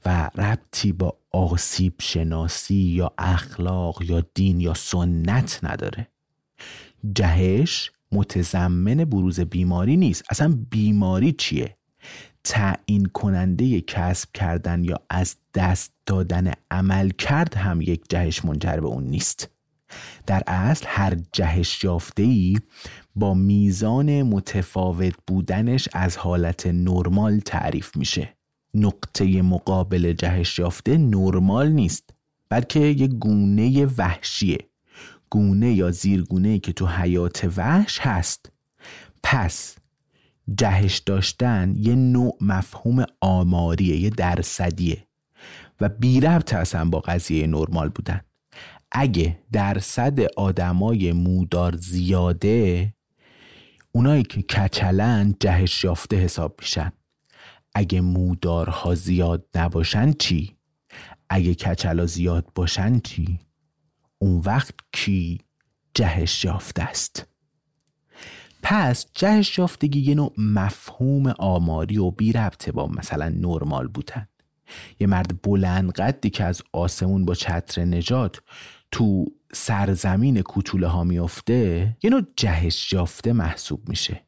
[0.06, 6.08] و ربطی با آسیب شناسی یا اخلاق یا دین یا سنت نداره.
[7.14, 10.24] جهش متضمن بروز بیماری نیست.
[10.30, 11.76] اصلا بیماری چیه؟
[12.44, 18.86] تعیین کننده کسب کردن یا از دست دادن عمل کرد هم یک جهش منجر به
[18.86, 19.48] اون نیست.
[20.26, 22.56] در اصل هر جهش یافته ای
[23.16, 28.36] با میزان متفاوت بودنش از حالت نرمال تعریف میشه.
[28.74, 32.10] نقطه مقابل جهش یافته نرمال نیست
[32.48, 34.58] بلکه یک گونه وحشیه.
[35.30, 38.52] گونه یا زیرگونه که تو حیات وحش هست.
[39.22, 39.76] پس
[40.56, 45.06] جهش داشتن یه نوع مفهوم آماریه یه درصدیه
[45.80, 48.20] و بی ربط اصلا با قضیه نرمال بودن
[48.92, 52.94] اگه درصد آدمای مودار زیاده
[53.92, 56.92] اونایی که کچلن جهش یافته حساب میشن
[57.74, 60.56] اگه مودارها زیاد نباشن چی؟
[61.30, 63.38] اگه کچلا زیاد باشن چی؟
[64.18, 65.40] اون وقت کی
[65.94, 67.31] جهش یافته است؟
[68.62, 74.28] پس جهش یافتگی یه نوع مفهوم آماری و بی ربطه با مثلا نرمال بودن.
[75.00, 78.40] یه مرد بلند قدی که از آسمون با چتر نجات
[78.90, 84.24] تو سرزمین کوتوله ها میفته یه نوع جهش یافته محسوب میشه.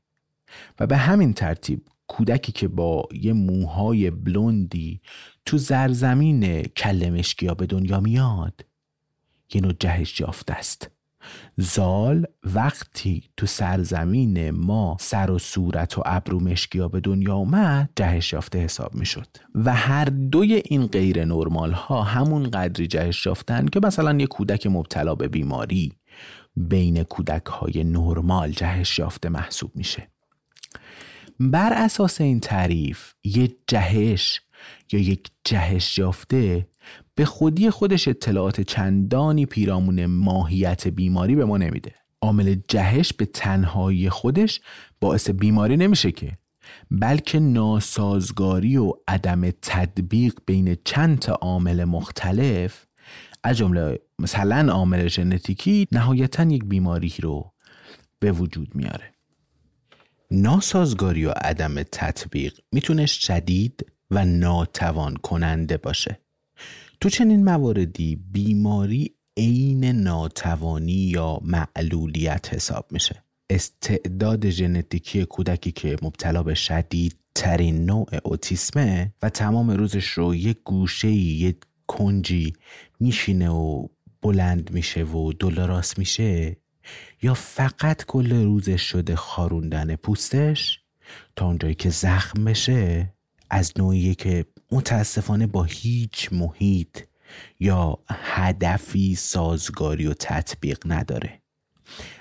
[0.81, 5.01] و به همین ترتیب کودکی که با یه موهای بلوندی
[5.47, 8.65] تو زرزمین کل مشکیا به دنیا میاد
[9.55, 10.91] یه نوع جهش یافته است.
[11.57, 18.33] زال وقتی تو سرزمین ما سر و صورت و ابرو مشکیا به دنیا اومد جهش
[18.33, 23.67] یافته حساب می شد و هر دوی این غیر نرمال ها همون قدری جهش یافتن
[23.67, 25.93] که مثلا یه کودک مبتلا به بیماری
[26.57, 30.09] بین کودک های نرمال جهش یافته محسوب میشه.
[31.41, 34.41] بر اساس این تعریف یه جهش
[34.93, 36.67] یا یک جهش یافته
[37.15, 41.95] به خودی خودش اطلاعات چندانی پیرامون ماهیت بیماری به ما نمیده.
[42.23, 44.61] عامل جهش به تنهایی خودش
[45.01, 46.39] باعث بیماری نمیشه که
[46.91, 52.87] بلکه ناسازگاری و عدم تطبیق بین چند تا عامل مختلف
[53.43, 57.53] از جمله مثلا عامل ژنتیکی نهایتا یک بیماری رو
[58.19, 59.15] به وجود میاره.
[60.31, 66.24] ناسازگاری و عدم تطبیق می‌تونه شدید و ناتوان کننده باشه.
[67.05, 73.25] تو چنین مواردی بیماری عین ناتوانی یا معلولیت حساب میشه.
[73.51, 80.59] استعداد ژنتیکی کودکی که مبتلا به شدید ترین نوع اوتیسمه و تمام روزش رو یک
[80.65, 82.53] گوشه یک کنجی
[83.01, 83.87] میشینه و
[84.23, 86.57] بلند میشه و دلراس میشه
[87.23, 90.81] یا فقط کل روزش شده خاروندن پوستش
[91.37, 93.15] تا اونجایی که زخم بشه
[93.51, 97.01] از نوعیه که متاسفانه با هیچ محیط
[97.61, 101.41] یا هدفی سازگاری و تطبیق نداره.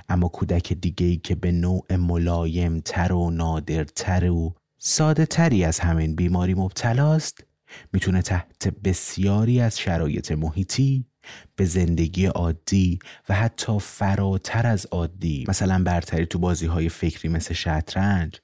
[0.10, 5.80] اما کودک دیگه ای که به نوع ملایم تر و نادرتر و ساده تری از
[5.80, 7.44] همین بیماری مبتلاست
[7.94, 11.06] می‌تونه تحت بسیاری از شرایط محیطی
[11.56, 17.54] به زندگی عادی و حتی فراتر از عادی مثلا برتری تو بازی های فکری مثل
[17.54, 18.40] شطرنج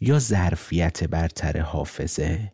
[0.00, 2.52] یا ظرفیت برتر حافظه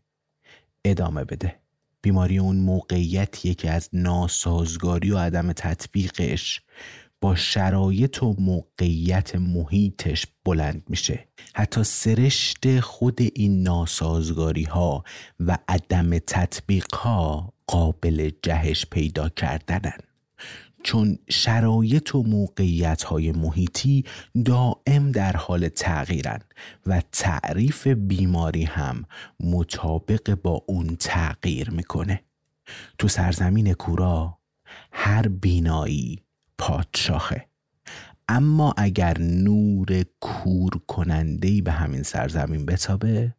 [0.84, 1.60] ادامه بده.
[2.02, 6.60] بیماری اون موقعیتیه که از ناسازگاری و عدم تطبیقش
[7.20, 11.28] با شرایط و موقعیت محیطش بلند میشه.
[11.54, 15.04] حتی سرشت خود این ناسازگاری ها
[15.40, 19.98] و عدم تطبیق ها قابل جهش پیدا کردنن.
[20.84, 24.04] چون شرایط و موقعیت های محیطی
[24.44, 26.40] دائم در حال تغییرن
[26.86, 29.04] و تعریف بیماری هم
[29.40, 32.24] مطابق با اون تغییر می‌کنه.
[32.98, 34.38] تو سرزمین کورا
[34.92, 36.22] هر بینایی
[36.58, 37.48] پادشاهه.
[38.28, 43.34] اما اگر نور کور کنندهی به همین سرزمین بتابه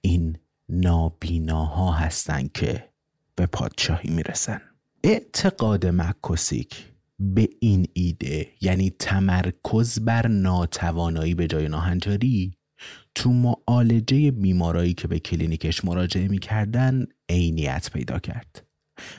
[0.00, 0.38] این
[0.68, 2.88] نابیناها هستند که
[3.34, 4.60] به پادشاهی می‌رسن.
[5.08, 6.84] اعتقاد مکوسیک
[7.18, 12.52] به این ایده یعنی تمرکز بر ناتوانایی به جای ناهنجاری
[13.14, 18.66] تو معالجه بیمارایی که به کلینیکش مراجعه می‌کردن عینیت پیدا کرد.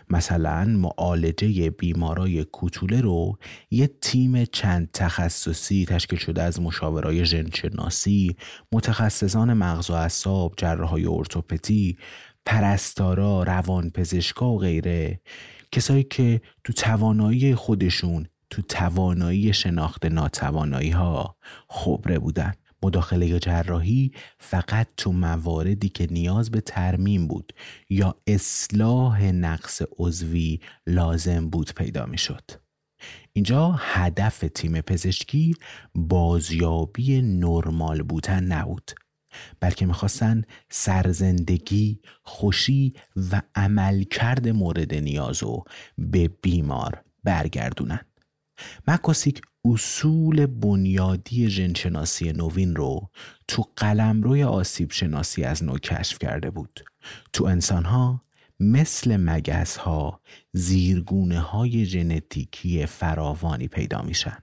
[0.09, 3.38] مثلا معالجه بیمارای کوتوله رو
[3.71, 8.35] یه تیم چند تخصصی تشکیل شده از مشاورای ژنشناسی،
[8.71, 11.97] متخصصان مغز و اعصاب، جراحای ارتوپدی،
[12.45, 15.21] پرستارا، روانپزشکا و غیره.
[15.72, 21.38] کسایی که تو توانایی خودشون تو توانایی شناخت ناتوانایی ها
[21.70, 22.53] خبره بودن
[22.84, 27.53] مداخله جراحی فقط تو مواردی که نیاز به ترمیم بود
[27.89, 32.43] یا اصلاح نقص عضوی لازم بود پیدا می شد.
[33.34, 35.53] اینجا هدف تیم پزشکی
[35.95, 38.91] بازیابی نرمال بودن نبود
[39.59, 42.93] بلکه می‌خواستن سرزندگی، خوشی
[43.31, 45.63] و عملکرد مورد نیازو
[45.97, 47.99] به بیمار برگردونن.
[48.88, 53.09] مکاسیک اصول بنیادی ژنشناسی نوین رو
[53.47, 56.83] تو قلمروی آسیب شناسی از نو کشف کرده بود.
[57.33, 58.21] تو انسانها
[58.59, 60.21] مثل مگس ها
[60.53, 64.38] زیرگونه های ژنتیکی فراوانی پیدا میشن.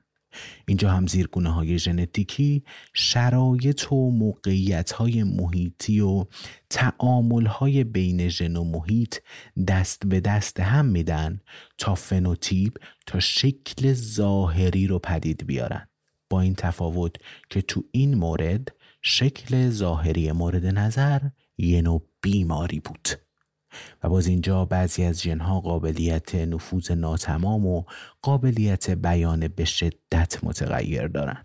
[0.69, 6.25] اینجا هم زیرگونه های ژنتیکی شرایط و موقعیت های محیطی و
[6.71, 9.17] تعامل های بین ژن و محیط
[9.69, 11.41] دست به دست هم میدن
[11.79, 12.77] تا فنوتیپ
[13.07, 15.89] تا شکل ظاهری رو پدید بیارن.
[16.31, 17.17] با این تفاوت
[17.51, 18.69] که تو این مورد
[19.03, 21.21] شکل ظاهری مورد نظر
[21.59, 23.24] یه نوع بیماری بود.
[24.03, 27.85] و باز اینجا بعضی از جنها قابلیت نفوذ ناتمام و
[28.23, 31.45] قابلیت بیان به شدت متغیر دارن.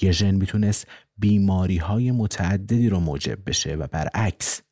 [0.00, 0.86] یه ژن می‌تونست
[1.18, 4.62] بیماری های متعددی رو موجب بشه و برعکس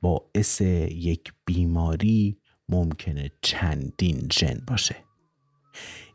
[0.00, 4.96] باعث یک بیماری ممکنه چندین ژن باشه.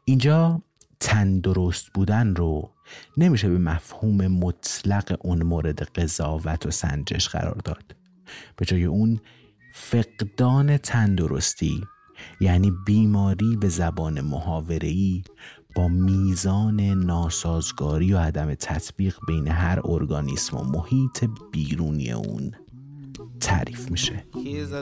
[0.06, 0.62] اینجا
[0.99, 2.72] تندرست بودن رو
[3.18, 7.95] نمیشه به مفهوم مطلق اون مورد قضاوت و سنجش قرار داد.
[8.56, 9.20] به جای اون
[9.78, 11.82] فقدان تندرستی
[12.39, 15.23] یعنی بیماری به زبان محاوره‌ای
[15.76, 22.51] با میزان ناسازگاری و عدم تطبیق بین هر ارگانیسم و محیط بیرونی اون
[23.39, 24.26] تعریف میشه.
[24.34, 24.82] Here's a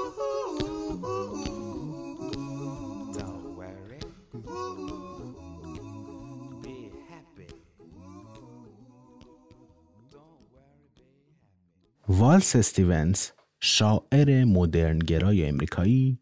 [12.11, 13.27] والس استیونز
[13.61, 16.19] شاعر مدرن گرای امریکایی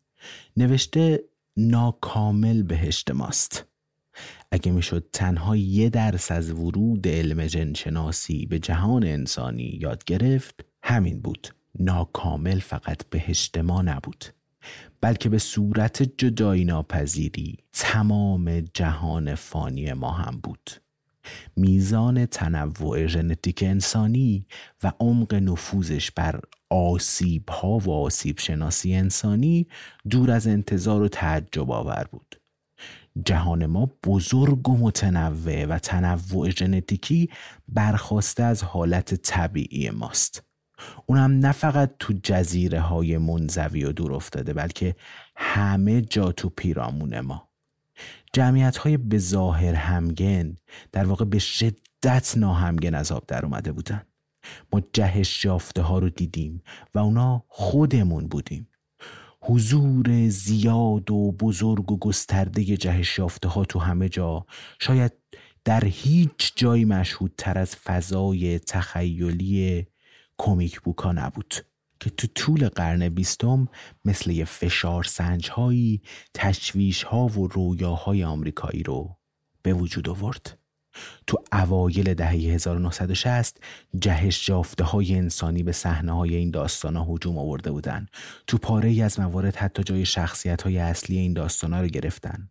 [0.58, 1.24] نوشته
[1.58, 3.66] ناکامل بهشت ماست.
[4.52, 11.22] اگه می‌شد تنها یه درس از ورود علم جنشناسی به جهان انسانی یاد گرفت همین
[11.22, 11.48] بود.
[11.80, 14.26] ناکامل فقط بهشت ما نبود.
[15.02, 20.70] بلکه به صورت جدایی ناپذیری تمام جهان فانی ما هم بود.
[21.55, 24.47] میزان تنوع ژنتیک انسانی
[24.84, 26.39] و عمق نفوذش بر
[26.70, 29.67] آسیب ها و آسیب شناسی انسانی
[30.09, 32.36] دور از انتظار و تعجب آور بود.
[33.26, 37.30] جهان ما بزرگ و متنوع و تنوع ژنتیکی
[37.67, 40.43] برخواسته از حالت طبیعی ماست.
[41.05, 44.95] اونم نه فقط تو جزیره های منزوی و دور افتاده بلکه
[45.36, 47.49] همه جا تو پیرامون ما.
[48.34, 50.56] جمعیت های به ظاهر همگن
[50.91, 54.02] در واقع به شدت ناهمگن از آب در اومده بودن.
[54.74, 56.62] ما جهش یافته ها رو دیدیم
[56.95, 58.68] و اونا خودمون بودیم.
[59.41, 64.45] حضور زیاد و بزرگ و گسترده جهش یافته ها تو همه جا
[64.80, 65.12] شاید
[65.64, 69.88] در هیچ جایی مشهودتر از فضای تخیلی
[70.38, 71.54] کمیک بوکا نبود.
[72.00, 73.68] که تو طول قرن بیستم
[74.06, 76.02] مثل یه فشار سنج هایی
[76.34, 79.18] تشویش ها و رویاهای آمریکایی رو
[79.62, 80.60] به وجود آورد.
[81.28, 83.58] تو اوایل دهه 1960
[84.00, 88.06] جهش یافته های انسانی به صحنه های این داستان ها هجوم آورده بودن.
[88.47, 92.50] تو پاره ای از موارد حتی جای شخصیت های اصلی این داستان ها رو گرفتن.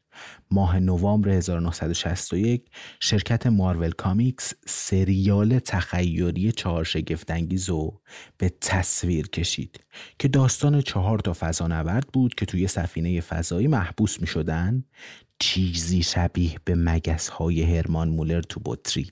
[0.50, 8.00] ماه نوامبر 1961 شرکت مارول کامیکس سریال تخیلی چهار شگفت‌انگیز رو
[8.38, 9.80] به تصویر کشید
[10.18, 14.84] که داستان چهار تا فضانورد بود که توی سفینه فضایی محبوس می شدن
[15.38, 19.10] چیزی شبیه به مگس های هرمان مولر تو بطری.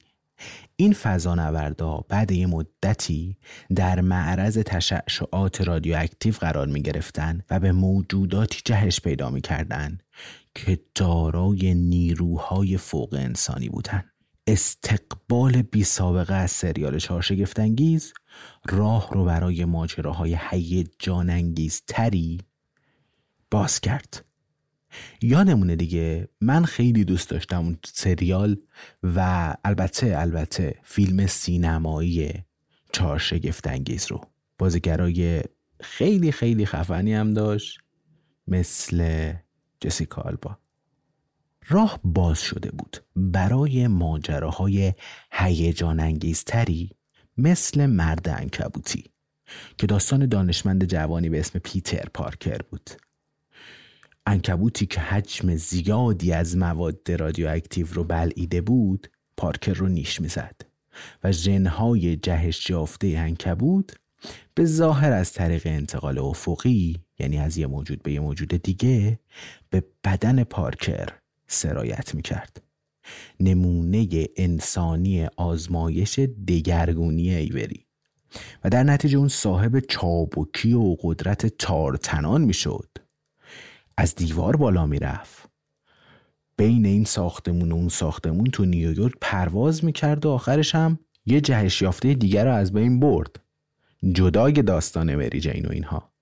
[0.77, 3.37] این فضانوردا بعد یه مدتی
[3.75, 9.99] در معرض تشعشعات رادیواکتیو قرار می گرفتن و به موجوداتی جهش پیدا می کردن
[10.57, 14.05] که دارای نیروهای فوق انسانی بودن.
[14.47, 18.13] استقبال بی سابقه از سریال چهارشگفتانگیز
[18.69, 22.41] راه رو برای ماجراهای هیجان انگیز تری
[23.51, 24.25] باز کرد.
[25.23, 28.57] یادمونه دیگه من خیلی دوست داشتم اون سریال
[29.03, 32.33] و البته البته فیلم سینمایی
[32.93, 34.21] چهار شگفتانگیز رو.
[34.59, 35.43] بازیگرای
[35.81, 37.79] خیلی خیلی خفنی هم داشت
[38.47, 39.33] مثل
[39.81, 40.59] جسیکا آلبا.
[41.69, 42.97] راه باز شده بود.
[43.17, 44.95] برای ماجراهای
[45.33, 46.91] هیجان انگیزتری
[47.39, 49.05] مثل مرد انکبوتی
[49.79, 52.91] که داستان دانشمند جوانی به اسم پیتر پارکر بود.
[54.27, 60.61] انکبوتی که حجم زیادی از مواد رادیواکتیو رو بلعیده بود پارکر رو نیش می‌زد
[61.25, 63.95] و ژنهای جهش یافته انکبوت
[64.55, 69.19] به ظاهر از طریق انتقال افقی یعنی از یه موجود به یه موجود دیگه
[69.71, 71.09] به بدن پارکر
[71.47, 72.63] سرایت می‌کرد.
[73.41, 76.19] نمونه انسانی آزمایش
[76.49, 77.87] دگرگونی ایوری.
[78.65, 82.89] و در نتیجه اون صاحب چابکی و قدرت تارتنان می‌شد.
[83.97, 85.49] از دیوار بالا می‌رفت.
[86.57, 91.83] بین این ساختمون و اون ساختمون تو نیویورک پرواز می‌کرد و آخرش هم یه جهش
[91.83, 93.46] یافته دیگر رو از بین برد.
[94.13, 96.13] جدای داستان مری جین و اینها.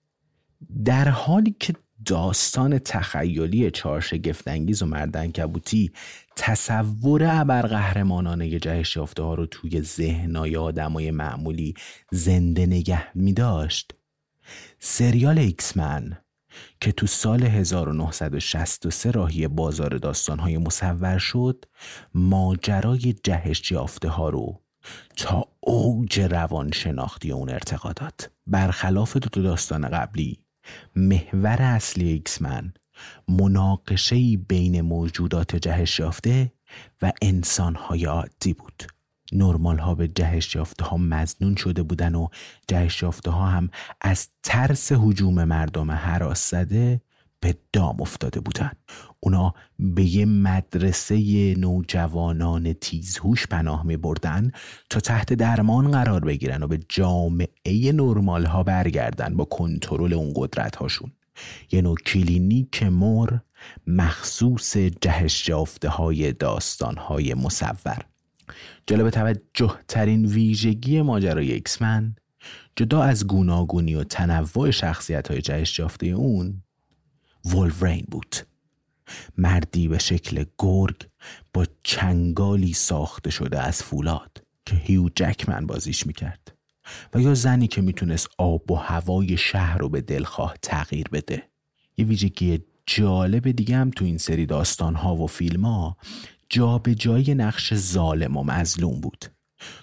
[0.85, 1.75] در حالی که
[2.07, 5.93] داستان تخیلی چارش گفتنگیز و مردن کبوتی
[6.37, 11.75] تصور ابرقهرمانانه جهش یافته ها رو توی ذهنای آدمای معمولی
[12.13, 13.95] زنده نگه می داشت
[14.79, 16.19] سریال ایکسمن
[16.81, 21.65] که تو سال 1963 راهی بازار داستانهای مصور شد
[22.15, 24.64] ماجرای جهش یافته ها رو
[25.17, 30.39] تا اوج روانشناختی اون ارتقادات برخلاف دو, دو داستان قبلی
[30.97, 32.73] محور اصلی ایکسمن
[33.29, 36.53] مناقشه بین موجودات جهش یافته
[37.03, 38.83] و انسانهای عادی بود.
[39.33, 42.29] نرمال ها به جهش یافته ها مزنون شده بودن و
[42.69, 43.71] جهش یافته ها هم
[44.01, 47.01] از ترس حجوم مردم حراس زده
[47.41, 48.73] به دام افتاده بودن.
[49.25, 54.51] اونا به یه مدرسه نوجوانان تیزهوش پناه می بردن
[54.91, 60.77] تا تحت درمان قرار بگیرن و به جامعه نرمال ها برگردن با کنترل اون قدرت
[60.77, 61.13] هاشون
[61.73, 63.39] یه نوع کلینیک مر
[63.87, 67.99] مخصوص جهش یافته های داستان های مصور.
[68.87, 72.17] جالب توجه ترین ویژگی ماجرای ایکسمن
[72.77, 76.63] جدا از گوناگونی و تنوع شخصیت های جهش یافته اون
[77.45, 78.37] ولورین بود.
[79.39, 81.07] مردی به شکل گرگ
[81.55, 86.55] با چنگالی ساخته شده از فولاد که هیو جکمن بازیش می‌کرد
[87.15, 91.43] و یا زنی که می‌تونست آب و هوای شهر رو به دلخواه تغییر بده.
[91.97, 95.97] یه ویژگی جالب دیگه هم تو این سری داستان ها و فیلم ها
[96.49, 99.25] جا به جای نقش ظالم و مظلوم بود.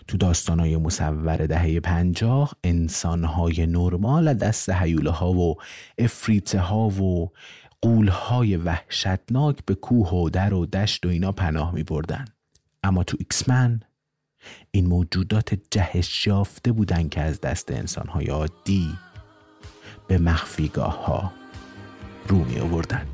[0.07, 5.55] تو داستانهای مصور دهه پنجاه انسانهای نرمال دست حیوله ها و
[5.97, 7.31] افریته ها و
[7.81, 12.25] قولهای وحشتناک به کوه و در و دشت و اینا پناه می بردن.
[12.83, 13.79] اما تو ایکسمن
[14.71, 18.97] این موجودات جهش یافته بودن که از دست انسانهای عادی
[20.07, 21.31] به مخفیگاه ها
[22.27, 23.07] رو می آوردن.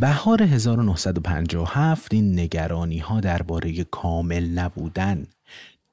[0.00, 5.26] بهار 1957 این نگرانی ها درباره کامل نبودن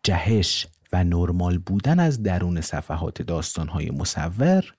[0.03, 4.73] جهش و نرمال بودن از درون صفحات داستان های مصور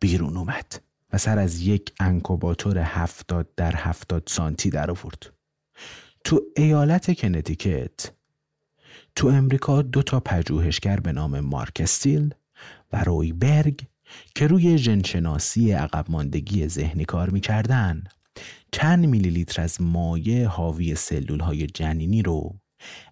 [0.00, 0.80] بیرون اومد
[1.12, 5.32] و سر از یک انکوباتور هفتاد در هفتاد سانتی در آورد.
[6.24, 8.10] تو ایالت کنتیکت
[9.14, 12.34] تو امریکا دو تا پژوهشگر به نام مارک استیل
[12.92, 13.80] و روی برگ
[14.34, 18.04] که روی ژنشناسی عقب ماندگی ذهنی کار می‌کردن
[18.72, 22.60] چند میلی لیتر از مایع حاوی سلول های جنینی رو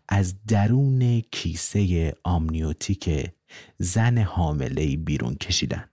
[0.08, 3.30] از درون کیسه آمنیوتیک
[3.78, 5.84] زن حامله بیرون کشیدن.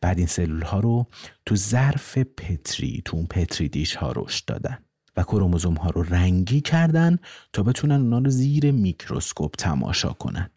[0.00, 1.06] بعد این سلول ها رو
[1.46, 4.78] تو ظرف پتری تو اون petri dish ها رشد دادن
[5.16, 7.18] و کروموزوم ها رو رنگی کردن
[7.52, 10.50] تا بتونن اونا رو زیر میکروسکوپ تماشا کنن.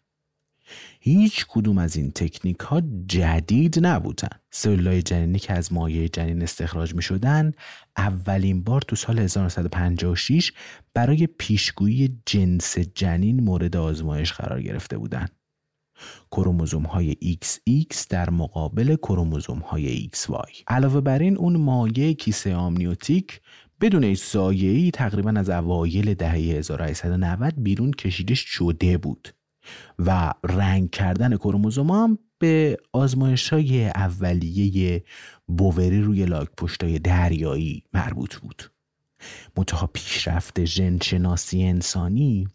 [1.04, 4.28] هیچ کدوم از این تکنیک ها جدید نبودن.
[4.50, 7.52] سلولای جنینی که از مایع جنین استخراج می شدن
[7.96, 10.52] اولین بار تو سال 1956
[10.94, 15.30] برای پیشگویی جنس جنین مورد آزمایش قرار گرفته بودند.
[16.30, 23.40] کروموزوم های XX در مقابل کروموزوم های XY علاوه بر این اون مایع کیسه آمنیوتیک
[23.80, 29.28] بدون هیچ سایه‌ای تقریبا از اوایل دهه 1890 بیرون کشیده شده بود.
[29.98, 35.04] و رنگ کردن کروموزوم هم به آزمایش های اولیه
[35.46, 38.72] بووری روی لاک پشتای دریایی مربوط بود.
[39.56, 42.48] منتها پیشرفت ژنشناسی انسانی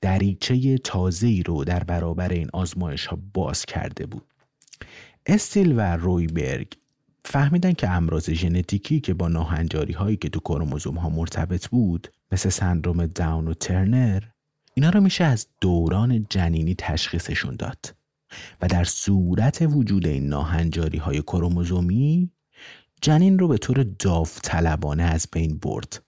[0.00, 4.26] دریچه تازه ای رو در برابر این آزمایش ها باز کرده بود.
[5.26, 6.72] استیل و رویبرگ
[7.24, 12.48] فهمیدن که امراض ژنتیکی که با ناهنجاری هایی که تو کروموزوم ها مرتبط بود مثل
[12.48, 14.22] سندروم داون و ترنر
[14.74, 17.94] اینا رو میشه از دوران جنینی تشخیصشون داد
[18.62, 22.30] و در صورت وجود این ناهنجاری های کروموزومی
[23.02, 26.02] جنین رو به طور داوطلبانه از بین برد.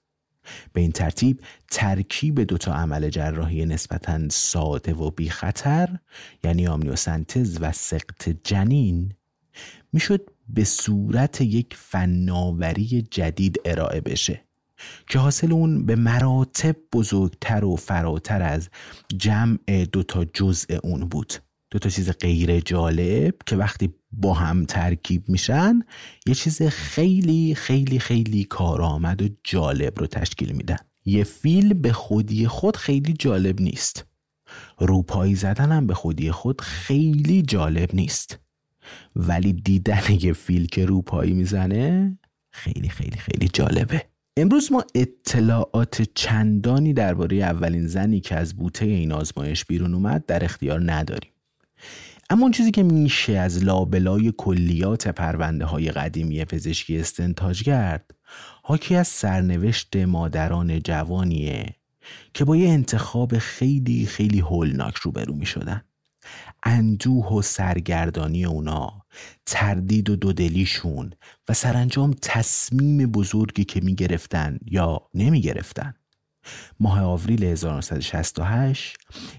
[0.72, 1.40] به این ترتیب
[1.70, 5.98] ترکیب دوتا عمل جراحی نسبتا ساده و بی خطر
[6.44, 9.14] یعنی آمنیوسنتز و سقط جنین
[9.92, 14.45] می‌شد به صورت یک فناوری جدید ارائه بشه.
[15.08, 18.68] که حاصل اون به مراتب بزرگتر و فراتر از
[19.16, 21.32] جمع دوتا جزء اون بود.
[21.70, 25.80] دو تا چیز غیر جالب که وقتی با هم ترکیب میشن
[26.26, 30.76] یه چیز خیلی خیلی خیلی کارآمد و جالب رو تشکیل میدن.
[31.04, 34.06] یه فیل به خودی خود خیلی جالب نیست.
[34.78, 38.38] روپایی زدن هم به خودی خود خیلی جالب نیست.
[39.16, 42.18] ولی دیدن یه فیل که روپایی می‌زنه
[42.52, 44.15] خیلی خیلی خیلی جالبه.
[44.38, 50.44] امروز ما اطلاعات چندانی درباره اولین زنی که از بوته این آزمایش بیرون اومد در
[50.44, 51.30] اختیار نداریم.
[52.30, 58.14] اما اون چیزی که میشه از لابلای کلیات پرونده های قدیمی پزشکی استنتاج کرد
[58.62, 61.74] حاکی از سرنوشت مادران جوانیه
[62.34, 65.82] که با یه انتخاب خیلی خیلی هولناک روبرو می شدن
[66.62, 69.05] اندوه و سرگردانی اونا
[69.46, 71.12] تردید و دودلیشون
[71.48, 75.94] و سرانجام تصمیم بزرگی که می گرفتن یا نمی گرفتن
[76.80, 78.96] ماه آوریل 1968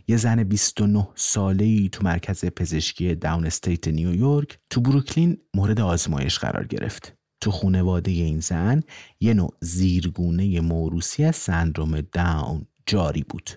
[0.08, 6.40] یه زن 29 ساله ای تو مرکز پزشکی داون استیت نیویورک تو بروکلین مورد آزمایش
[6.40, 7.14] قرار گرفت.
[7.42, 8.84] تو خونواده این زن
[9.20, 13.50] یه نوع زیرگونه موروسی از سندروم داون جاری بود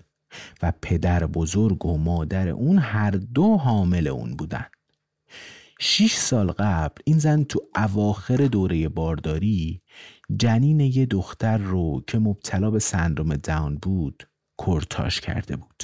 [0.61, 4.65] و پدر بزرگ و مادر اون هر دو حامل اون بودن.
[5.83, 9.81] شیش سال قبل این زن تو اواخر دوره بارداری
[10.37, 14.29] جنین یه دختر رو که مبتلا به سندروم داون بود
[14.65, 15.83] کرتاش کرده بود.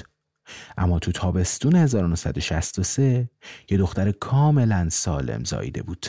[0.78, 3.30] اما تو تابستون 1963
[3.70, 6.06] یه دختر کاملا سالم زایده بود.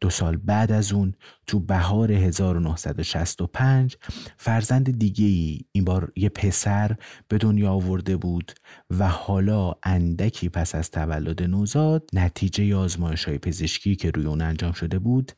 [0.00, 1.14] دو سال بعد از اون
[1.46, 3.96] تو بهار 1965
[4.36, 6.96] فرزند دیگه ای این بار یه پسر
[7.28, 8.52] به دنیا آورده بود
[8.90, 14.72] و حالا اندکی پس از تولد نوزاد نتیجه آزمایش های پزشکی که روی اون انجام
[14.72, 15.32] شده بود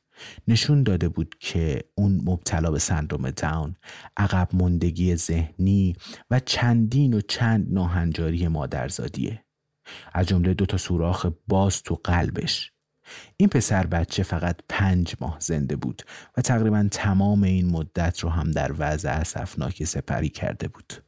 [0.48, 3.76] نشون داده بود که اون مبتلا به سندروم داون
[4.16, 5.96] عقب مندگی ذهنی
[6.30, 9.44] و چندین و چند ناهنجاری مادرزادیه.
[10.12, 12.73] از جمله دو تا سوراخ باز تو قلبش.
[13.36, 16.02] این پسر بچه فقط پنج ماه زنده بود
[16.36, 21.04] و تقریبا تمام این مدت رو هم در وضع اسفناکی سپری کرده بود.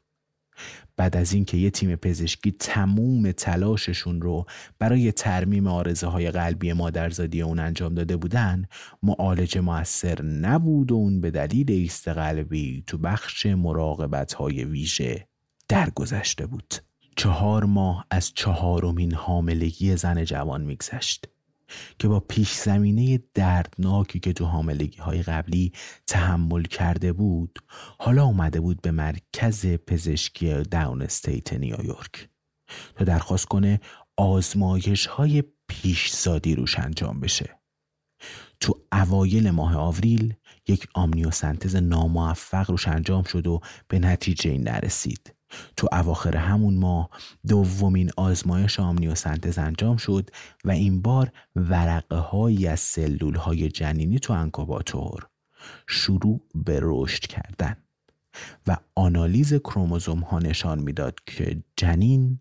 [0.96, 4.46] بعد از اینکه یه تیم پزشکی تموم تلاششون رو
[4.78, 8.64] برای ترمیم آرزه های قلبی مادرزادی اون انجام داده بودن
[9.02, 15.28] معالجه موثر نبود و اون به دلیل ایست قلبی تو بخش مراقبت های ویژه
[15.68, 16.74] درگذشته بود.
[17.16, 21.28] چهار ماه از چهارمین حاملگی زن جوان میگذشت.
[21.98, 25.72] که با پیش زمینه دردناکی که تو حاملگی های قبلی
[26.06, 27.58] تحمل کرده بود
[27.98, 32.28] حالا اومده بود به مرکز پزشکی داون استیت نیویورک
[32.94, 33.80] تا درخواست کنه
[34.16, 37.58] آزمایش های پیشزادی روش انجام بشه.
[38.60, 40.34] تو اوایل ماه آوریل
[40.68, 45.35] یک آمنیوسنتز ناموفق روش انجام شد و به نتیجه این نرسید.
[45.76, 47.10] تو اواخر همون ماه
[47.46, 50.30] دومین آزمایش آمنیوسنتز انجام شد
[50.64, 55.26] و این بار ورقه هایی از سلول های جنینی تو انکوباتور
[55.86, 57.76] شروع به رشد کردن
[58.66, 62.40] و آنالیز کروموزوم ها نشان می‌داد که جنین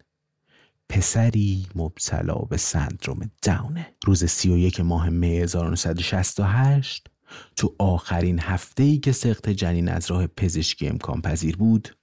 [0.90, 3.96] پسری مبتلا به سندروم داونه.
[4.06, 7.08] روز 31 ماه می 1968
[7.56, 11.96] تو آخرین هفته ای که سقط جنین از راه پزشکی امکان پذیر بود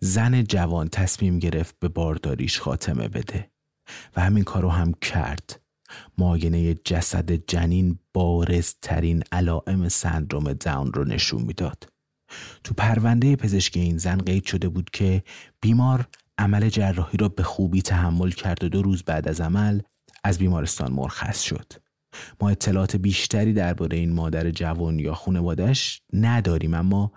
[0.00, 3.50] زن جوان تصمیم گرفت به بارداریش خاتمه بده
[4.16, 5.60] و همین کارو هم کرد.
[6.18, 11.88] معاینه جسد جنین بارزترین علائم سندروم داون رو نشون می‌داد.
[12.64, 15.22] تو پرونده پزشکی این زن قید شده بود که
[15.60, 16.08] بیمار
[16.38, 19.80] عمل جراحی را به خوبی تحمل کرد و دو روز بعد از عمل
[20.24, 21.72] از بیمارستان مرخص شد.
[22.40, 27.12] ما اطلاعات بیشتری درباره این مادر جوان یا خانوادش نداریم اما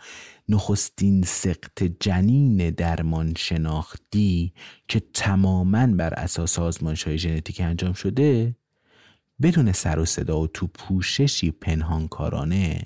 [0.50, 4.54] نخستین سقط جنین درمان شناختی
[4.88, 8.56] که تماما بر اساس آزمایش های ژنتیک انجام شده
[9.42, 12.82] بدون سر و صدا و تو پوششی پنهانکارانه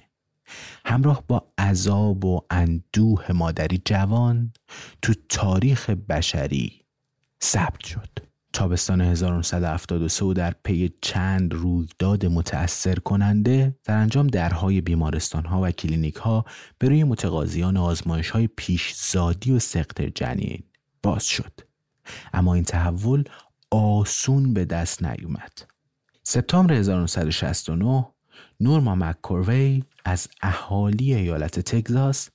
[0.85, 4.53] همراه با عذاب و اندوه مادری جوان
[5.01, 6.81] تو تاریخ بشری
[7.43, 8.32] ثبت شد.
[8.53, 16.15] تابستان 1973 و در پی چند رویداد متأثر کننده سرانجام درهای بیمارستان ها و کلینیک
[16.15, 16.45] ها
[16.81, 20.63] روی متقاضیان آزمایش های پیشزادی و سقط جنین
[21.03, 21.59] باز شد
[22.33, 23.23] اما این تحول
[23.71, 25.61] آسون به دست نیومد
[26.23, 28.05] سپتامبر 1969
[28.59, 32.29] نورما مککوروی از اهالی ایالت تگزاس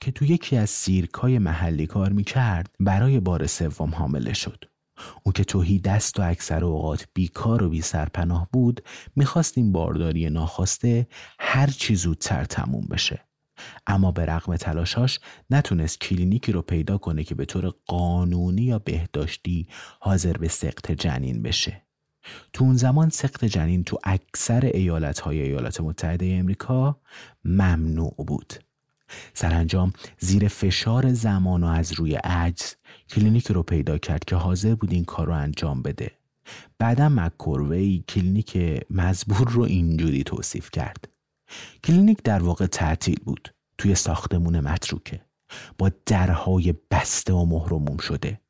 [0.00, 4.73] که تو یکی از سیرکای محلی کار می‌کرد برای بار سوم حامله شد.
[5.22, 8.84] او که توهی دست و اکثر اوقات بیکار و بی سرپناه بود
[9.16, 11.06] می‌خواست این بارداری ناخواسته
[11.38, 13.20] هر چی زودتر تموم بشه.
[13.86, 15.20] اما به رغم تلاشاش
[15.50, 19.68] نتونست کلینیکی رو پیدا کنه که به طور قانونی یا بهداشتی
[20.00, 21.82] حاضر به سقط جنین بشه.
[22.52, 27.00] تو اون زمان سقط جنین تو اکثر ایالت های ایالات متحده امریکا
[27.44, 28.54] ممنوع بود.
[29.34, 32.74] سرانجام زیر فشار زمان و از روی عجز
[33.10, 36.10] کلینیک رو پیدا کرد که حاضر بود این کار رو انجام بده.
[36.78, 41.08] بعدا مک‌کوروی کلینیک مزبور رو اینجوری توصیف کرد.
[41.84, 45.20] کلینیک در واقع تعطیل بود توی ساختمون متروکه
[45.78, 48.40] با درهای بسته و مهرموم شده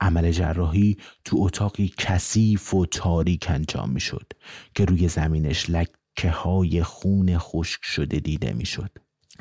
[0.00, 4.32] عمل جراحی تو اتاقی کثیف و تاریک انجام می‌شد
[4.74, 8.90] که روی زمینش لکه های خون خشک شده دیده می‌شد.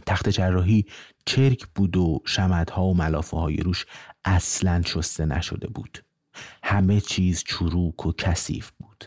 [0.06, 0.86] تخت جراحی
[1.26, 3.86] چرک بود و شمدها و ملافه های روش
[4.26, 6.03] اصلا شسته نشده بود.
[6.63, 9.05] همه چیز چروک و کثیف بود.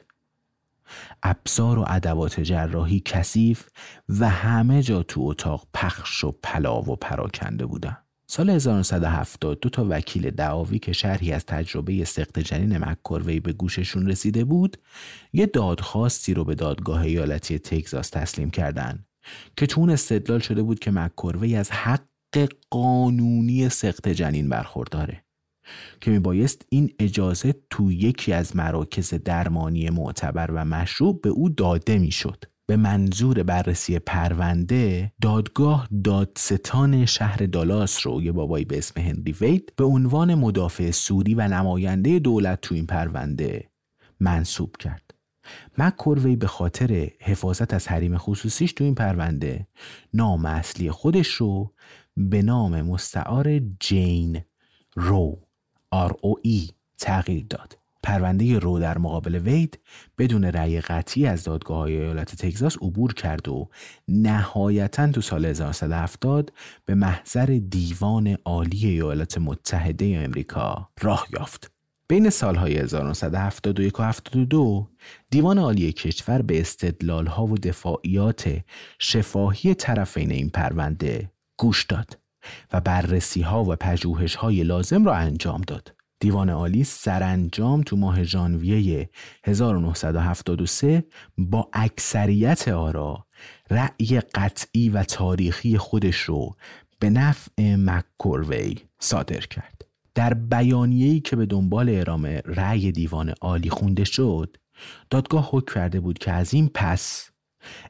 [1.22, 3.68] ابزار و ادوات جراحی کثیف
[4.08, 7.96] و همه جا تو اتاق پخش و پلاو و پراکنده بودن.
[8.26, 14.08] سال 1970 دو تا وکیل دعاوی که شرحی از تجربه سخت جنین مککوروی به گوششون
[14.08, 14.76] رسیده بود
[15.32, 19.04] یه دادخواستی رو به دادگاه ایالتی تگزاس تسلیم کردن
[19.56, 22.02] که چون استدلال شده بود که مککوروی از حق
[22.70, 25.24] قانونی سخت جنین برخورداره
[26.00, 31.98] که میبایست این اجازه تو یکی از مراکز درمانی معتبر و مشروع به او داده
[31.98, 32.44] می‌شد.
[32.66, 39.72] به منظور بررسی پرونده دادگاه دادستان شهر دالاس رو یه بابایی به اسم هنری وید
[39.76, 43.70] به عنوان مدافع سوری و نماینده دولت تو این پرونده
[44.20, 45.14] منصوب کرد
[45.78, 49.66] مکوروی به خاطر حفاظت از حریم خصوصیش تو این پرونده
[50.14, 51.72] نام اصلی خودش رو
[52.16, 54.40] به نام مستعار جین
[54.94, 55.38] رو
[56.42, 59.78] ای تغییر داد پرونده رو در مقابل وید
[60.18, 63.68] بدون رأی قطعی از دادگاه های ایالت تگزاس عبور کرد و
[64.08, 66.52] نهایتا تو سال 1970
[66.84, 71.72] به محضر دیوان عالی ایالات متحده امریکا راه یافت.
[72.08, 74.88] بین سالهای 1971 و 72
[75.30, 78.58] دیوان عالی کشور به استدلال ها و دفاعیات
[78.98, 81.31] شفاهی طرفین این پرونده
[81.62, 82.18] گوش داد
[82.72, 85.94] و بررسی ها و پژوهش های لازم را انجام داد.
[86.20, 89.10] دیوان عالی سرانجام تو ماه ژانویه
[89.44, 91.04] 1973
[91.38, 93.26] با اکثریت آرا
[93.70, 96.56] رأی قطعی و تاریخی خودش رو
[96.98, 99.84] به نفع مککوروی صادر کرد.
[100.14, 104.56] در بیانیه‌ای که به دنبال ارامه رأی دیوان عالی خونده شد،
[105.10, 107.30] دادگاه حکم کرده بود که از این پس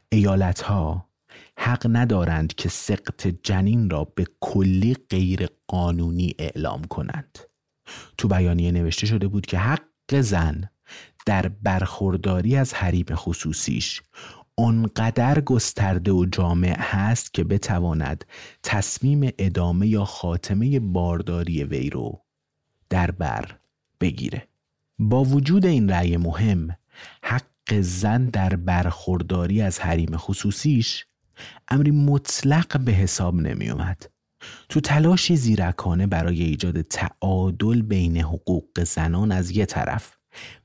[0.08, 1.11] ایالتها
[1.58, 7.38] حق ندارند که سقط جنین را به کلی غیر قانونی اعلام کنند.
[8.18, 10.68] تو بیانیه نوشته شده بود که حق زن
[11.26, 14.02] در برخورداری از حریم خصوصیش
[14.56, 18.24] آنقدر گسترده و جامع هست که بتواند
[18.62, 22.22] تصمیم ادامه یا خاتمه بارداری وی رو
[22.90, 23.58] در بر
[24.00, 24.48] بگیره
[24.98, 26.76] با وجود این رأی مهم
[27.22, 31.06] حق زن در برخورداری از حریم خصوصیش
[31.68, 34.10] امری مطلق به حساب نمی اومد
[34.68, 40.16] تو تلاشی زیرکانه برای ایجاد تعادل بین حقوق زنان از یه طرف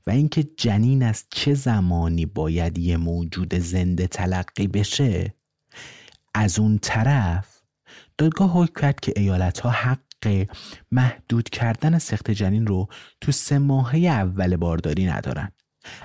[0.06, 5.34] و اینکه جنین از چه زمانی باید یه موجود زنده تلقی بشه
[6.34, 7.62] از اون طرف
[8.18, 10.46] دادگاه حکم کرد که ایالت ها حق
[10.92, 12.88] محدود کردن سخت جنین رو
[13.20, 15.52] تو سه ماهه اول بارداری ندارن.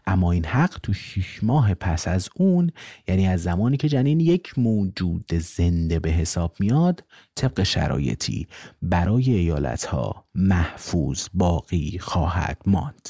[0.05, 2.71] اما این حق تو شیش ماه پس از اون
[3.07, 7.03] یعنی از زمانی که جنین یک موجود زنده به حساب میاد
[7.35, 8.47] طبق شرایطی
[8.81, 13.09] برای ایالت ها محفوظ باقی خواهد ماند.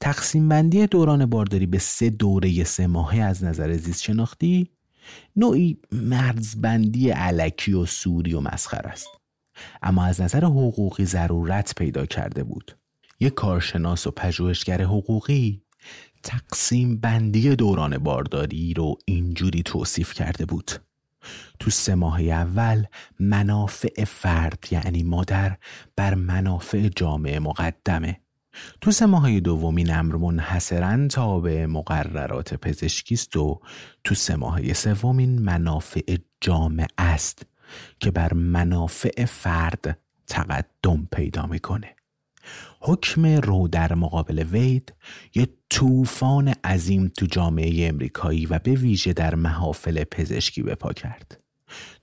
[0.00, 4.70] تقسیم بندی دوران بارداری به سه دوره سه ماهه از نظر زیست شناختی
[5.36, 9.08] نوعی مرزبندی علکی و سوری و مسخر است.
[9.82, 12.76] اما از نظر حقوقی ضرورت پیدا کرده بود.
[13.20, 15.62] یک کارشناس و پژوهشگر حقوقی
[16.22, 20.70] تقسیم بندی دوران بارداری رو اینجوری توصیف کرده بود.
[21.58, 22.84] تو سه ماه اول
[23.20, 25.56] منافع فرد یعنی مادر
[25.96, 28.20] بر منافع جامعه مقدمه.
[28.80, 33.60] تو سه ماهه دوم این امر منحصرا تابع مقررات پزشکی است و
[34.04, 37.42] تو سه ماهه سوم این منافع جامعه است
[38.00, 41.95] که بر منافع فرد تقدم پیدا می‌کنه.
[42.86, 44.94] حکم رو در مقابل وید
[45.34, 51.40] یه طوفان عظیم تو جامعه امریکایی و به ویژه در محافل پزشکی به پا کرد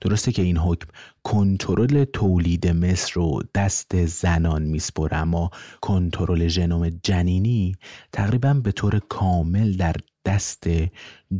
[0.00, 0.88] درسته که این حکم
[1.22, 7.76] کنترل تولید مصر رو دست زنان میسپره اما کنترل ژنوم جنینی
[8.12, 10.66] تقریبا به طور کامل در دست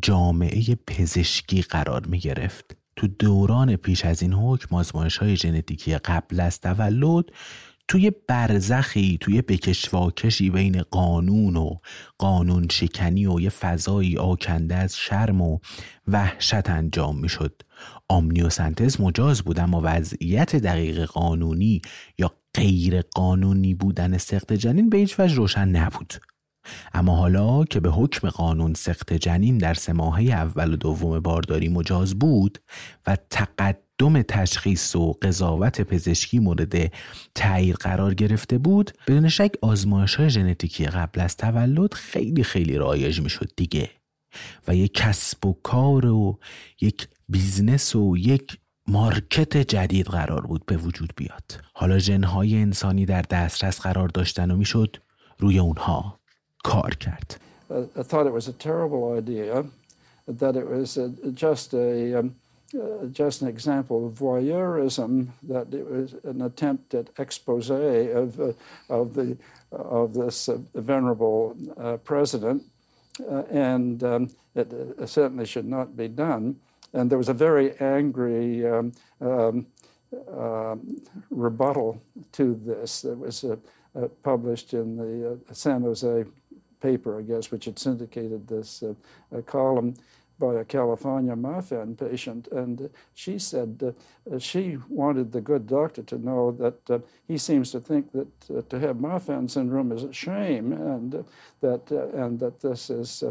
[0.02, 2.76] جامعه پزشکی قرار می گرفت.
[2.96, 7.24] تو دوران پیش از این حکم آزمایش های ژنتیکی قبل از تولد
[7.88, 11.74] توی برزخی توی بکشواکشی بین قانون و
[12.18, 15.58] قانون شکنی و یه فضایی آکنده از شرم و
[16.06, 17.62] وحشت انجام می‌شد.
[18.08, 21.82] آمنیوسنتز مجاز بود اما وضعیت دقیق قانونی
[22.18, 26.14] یا غیر قانونی بودن سخت جنین به هیچ وجه روشن نبود.
[26.94, 32.18] اما حالا که به حکم قانون سخت جنین در سه اول و دوم بارداری مجاز
[32.18, 32.58] بود
[33.06, 33.16] و
[33.98, 36.92] تقدم تشخیص و قضاوت پزشکی مورد
[37.34, 43.20] تایید قرار گرفته بود بدون شک آزمایش های ژنتیکی قبل از تولد خیلی خیلی رایج
[43.20, 43.90] می‌شد دیگه.
[44.68, 46.38] و یک کسب و کار و
[46.80, 51.60] یک business و یک market جدید قرار بود به وجود بیاد.
[51.74, 54.96] حالا ژن‌های انسانی در دسترس قرار داشتن و می‌شد
[55.38, 56.20] روی اونها
[56.64, 57.40] کار کرد.
[57.70, 59.64] I thought it was a terrible idea
[60.40, 60.98] that it was
[61.44, 62.28] just a um,
[62.80, 68.52] uh, just an example of voyeurism that it was an attempt at expose of uh,
[68.88, 69.36] of the
[69.70, 71.56] of this uh, venerable
[72.04, 72.62] president
[73.50, 74.72] and um, it
[75.08, 76.56] certainly should not be done.
[76.92, 79.66] And there was a very angry um, um,
[80.32, 80.76] uh,
[81.30, 82.00] rebuttal
[82.32, 83.56] to this that was uh,
[83.96, 86.24] uh, published in the San Jose
[86.80, 88.84] paper, I guess, which had syndicated this
[89.46, 89.94] column
[90.39, 92.47] by a California Marfan patient.
[92.47, 93.93] And she said
[94.39, 98.95] she wanted the good doctor to know that he seems to think that to have
[98.95, 101.25] Marfan syndrome is a shame and
[101.61, 103.23] that, and that this is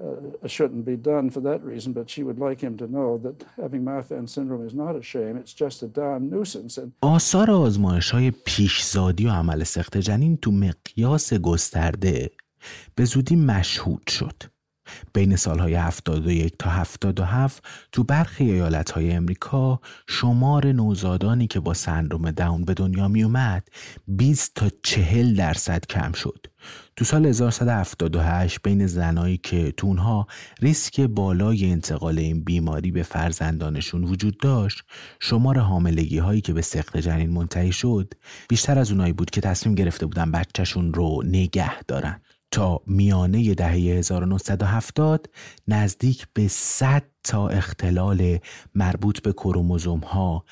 [0.00, 3.44] uh, shouldn't be done for that reason, but she would like him to know that
[3.56, 6.78] having Marfan syndrome is not a shame, it's just a darn nuisance.
[6.78, 12.30] And آثار آزمایش های پیشزادی و عمل سخت جنین تو مقیاس گسترده
[12.94, 14.42] به زودی مشهود شد.
[15.13, 22.65] بین سالهای 71 تا 77 تو برخی ایالتهای امریکا شمار نوزادانی که با سندروم داون
[22.65, 23.67] به دنیا می اومد
[24.07, 26.45] 20 تا 40 درصد کم شد.
[26.95, 30.25] تو سال 1178 بین زنایی که تو
[30.61, 34.81] ریسک بالای انتقال این بیماری به فرزندانشون وجود داشت
[35.19, 38.13] شمار حاملگی هایی که به سقط جنین منتهی شد
[38.49, 42.21] بیشتر از اونایی بود که تصمیم گرفته بودن بچهشون رو نگه دارن
[42.51, 45.29] تا میانه دهه 1970
[45.67, 48.37] نزدیک به 100 تا اختلال
[48.75, 50.45] مربوط به کروموزوم ها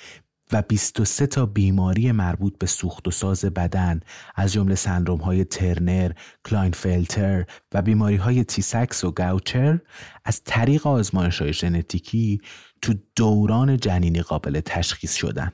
[0.52, 4.00] و 23 تا بیماری مربوط به سوخت و ساز بدن
[4.36, 6.12] از جمله سندروم های ترنر،
[6.46, 9.80] کلاینفلتر و بیماری های تی‌سکس و گوچر
[10.26, 12.42] از طریق آزمایش های ژنتیکی
[12.82, 15.52] تو دوران جنینی قابل تشخیص شدن.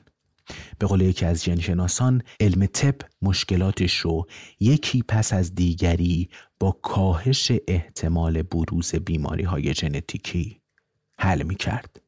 [0.78, 4.26] به قول یکی از ژن‌شناسان علم طب مشکلاتش رو
[4.60, 6.28] یکی پس از دیگری
[6.60, 10.60] با کاهش احتمال بروز بیماری های ژنتیکی
[11.18, 12.00] حل می کرد.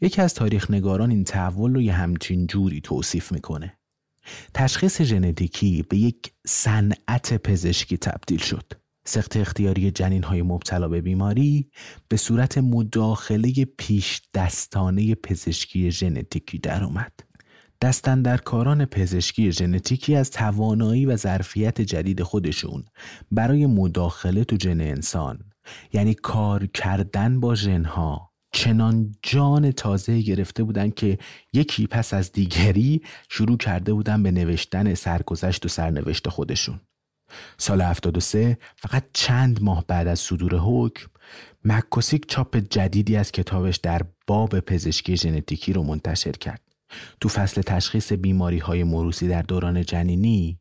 [0.00, 3.78] یکی از تاریخ نگاران این تحول رو یه همچین جوری توصیف می‌کنه.
[4.54, 8.72] تشخیص ژنتیکی به یک صنعت پزشکی تبدیل شد.
[9.04, 11.70] سخت اختیاری جنین های مبتلا به بیماری
[12.08, 17.12] به صورت مداخله پیش دستانه پزشکی ژنتیکی در اومد.
[17.82, 22.84] دستندرکاران پزشکی ژنتیکی از توانایی و ظرفیت جدید خودشون
[23.32, 25.38] برای مداخله تو ژن انسان.
[25.92, 31.18] یعنی کار کردن با ژنها چنان جان تازه گرفته بودن که
[31.52, 36.80] یکی پس از دیگری شروع کرده بودن به نوشتن سرگذشت و سرنوشت خودشون.
[37.58, 41.06] سال 73 فقط چند ماه بعد از صدور حکم
[41.64, 46.71] مکوسیک چاپ جدیدی از کتابش در باب پزشکی ژنتیکی رو منتشر کرد.
[47.20, 50.58] تو فصل تشخیص بیماری های موروسی در دوران جنینی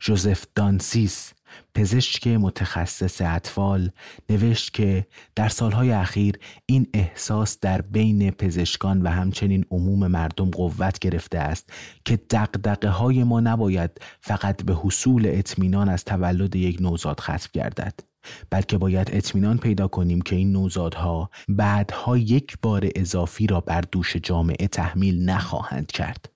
[0.00, 1.32] جوزف دانسیس
[1.74, 3.90] پزشک متخصص اطفال
[4.30, 5.06] نوشت که
[5.36, 11.72] در سالهای اخیر این احساس در بین پزشکان و همچنین عموم مردم قوت گرفته است
[12.04, 18.09] که دقدقه های ما نباید فقط به حصول اطمینان از تولد یک نوزاد ختم گردد.
[18.50, 24.16] بلکه باید اطمینان پیدا کنیم که این نوزادها بعدها یک بار اضافی را بر دوش
[24.16, 26.30] جامعه تحمیل نخواهند کرد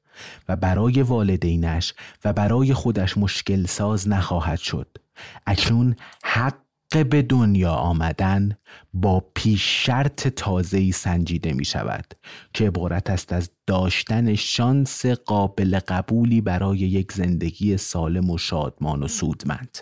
[0.48, 4.96] و برای والدینش و برای خودش مشکل ساز نخواهد شد.
[5.46, 6.54] اکنون حق
[7.10, 8.56] به دنیا آمدن
[8.92, 12.14] با پیش شرط تازه‌ای سنجیده می شود
[12.54, 19.08] که عبارت است از داشتن شانس قابل قبولی برای یک زندگی سالم و شادمان و
[19.08, 19.78] سودمند.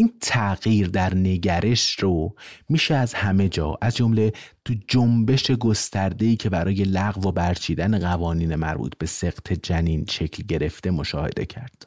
[0.00, 2.34] این تغییر در نگرش رو
[2.68, 4.32] میشه از همه جا از جمله
[4.64, 10.90] تو جنبش گسترده‌ای که برای لغو و برچیدن قوانین مربوط به سقط جنین شکل گرفته
[10.90, 11.86] مشاهده کرد.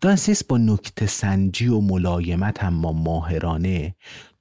[0.00, 3.94] دانسیس با نکته سنجی و ملایمت اما ماهرانه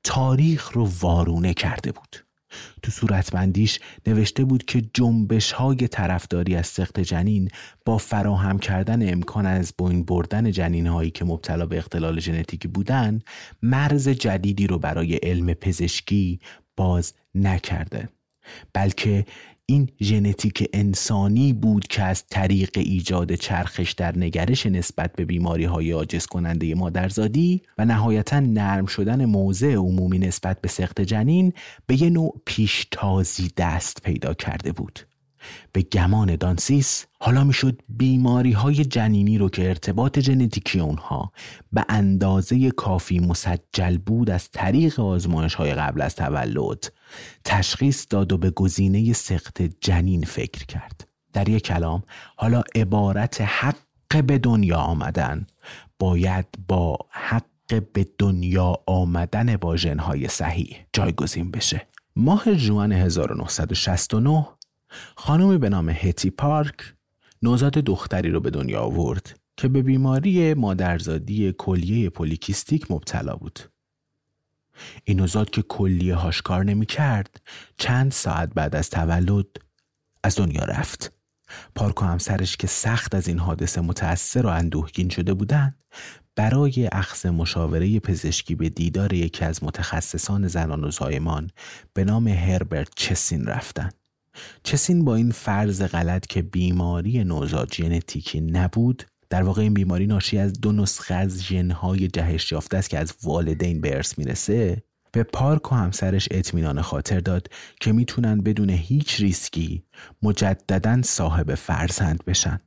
[0.03, 2.15] تاریخ رو وارونه کرده بود.
[2.83, 7.49] تو صورتبندیش نوشته بود که جنبش های طرفداری از سخت جنین
[7.85, 13.21] با فراهم کردن امکان از بین بردن جنین هایی که مبتلا به اختلال ژنتیکی بودن
[13.61, 16.39] مرز جدیدی رو برای علم پزشکی
[16.77, 18.09] باز نکرده.
[18.73, 19.25] بلکه
[19.65, 25.91] این ژنتیک انسانی بود که از طریق ایجاد چرخش در نگرش نسبت به بیماری های
[25.91, 31.53] عاجز کننده مادرزادی و نهایتا نرم شدن موضع عمومی نسبت به سخت جنین
[31.87, 34.99] به یه نوع پیشتازی دست پیدا کرده بود.
[35.71, 41.31] به گمان دانسیس حالا می‌شد بیماری های جنینی رو که ارتباط ژنتیکی اونها
[41.71, 46.93] به اندازه کافی مسجل بود از طریق آزمایش های قبل از تولد
[47.43, 51.07] تشخیص داد و به گزینه سخت جنین فکر کرد.
[51.33, 52.03] در یک کلام
[52.35, 53.75] حالا عبارت حق
[54.27, 55.47] به دنیا آمدن
[55.99, 57.43] باید با حق
[57.93, 61.87] به دنیا آمدن با ژنهای صحیح جایگزین بشه.
[62.15, 64.47] ماه جوان 1969
[65.15, 66.93] خانمی به نام هتی پارک
[67.41, 73.59] نوزاد دختری رو به دنیا آورد که به بیماری مادرزادی کلیه پولیکیستیک مبتلا بود.
[75.03, 77.41] این نوزاد که کلیه هاش کار نمی کرد
[77.77, 79.47] چند ساعت بعد از تولد
[80.23, 81.13] از دنیا رفت.
[81.75, 85.83] پارک و همسرش که سخت از این حادثه متأثر و اندوهگین شده بودند
[86.35, 91.49] برای اخذ مشاوره پزشکی به دیدار یکی از متخصصان زنان و زایمان
[91.93, 94.02] به نام هربرت چسین رفتند.
[94.63, 100.37] چسین با این فرض غلط که بیماری نوزاد ژنتیکی نبود؟ در واقع این بیماری ناشی
[100.37, 104.83] از دو نسخه از ژنهای جهش یافته است که از والدین به ارث می‌رسه.
[105.11, 107.47] به پارک و همسرش اطمینان خاطر داد
[107.79, 109.83] که می‌تونن بدون هیچ ریسکی
[110.23, 112.59] مجددا صاحب فرزند بشن.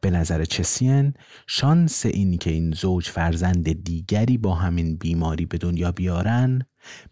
[0.00, 1.14] به نظر چسین
[1.46, 6.62] شانس این که این زوج فرزند دیگری با همین بیماری به دنیا بیارن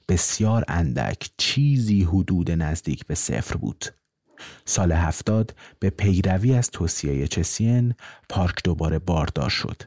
[0.09, 3.85] بسیار اندک چیزی حدود نزدیک به صفر بود.
[4.65, 7.95] سال هفتاد به پیروی از توصیه چسین
[8.29, 9.83] پارک دوباره باردار شد.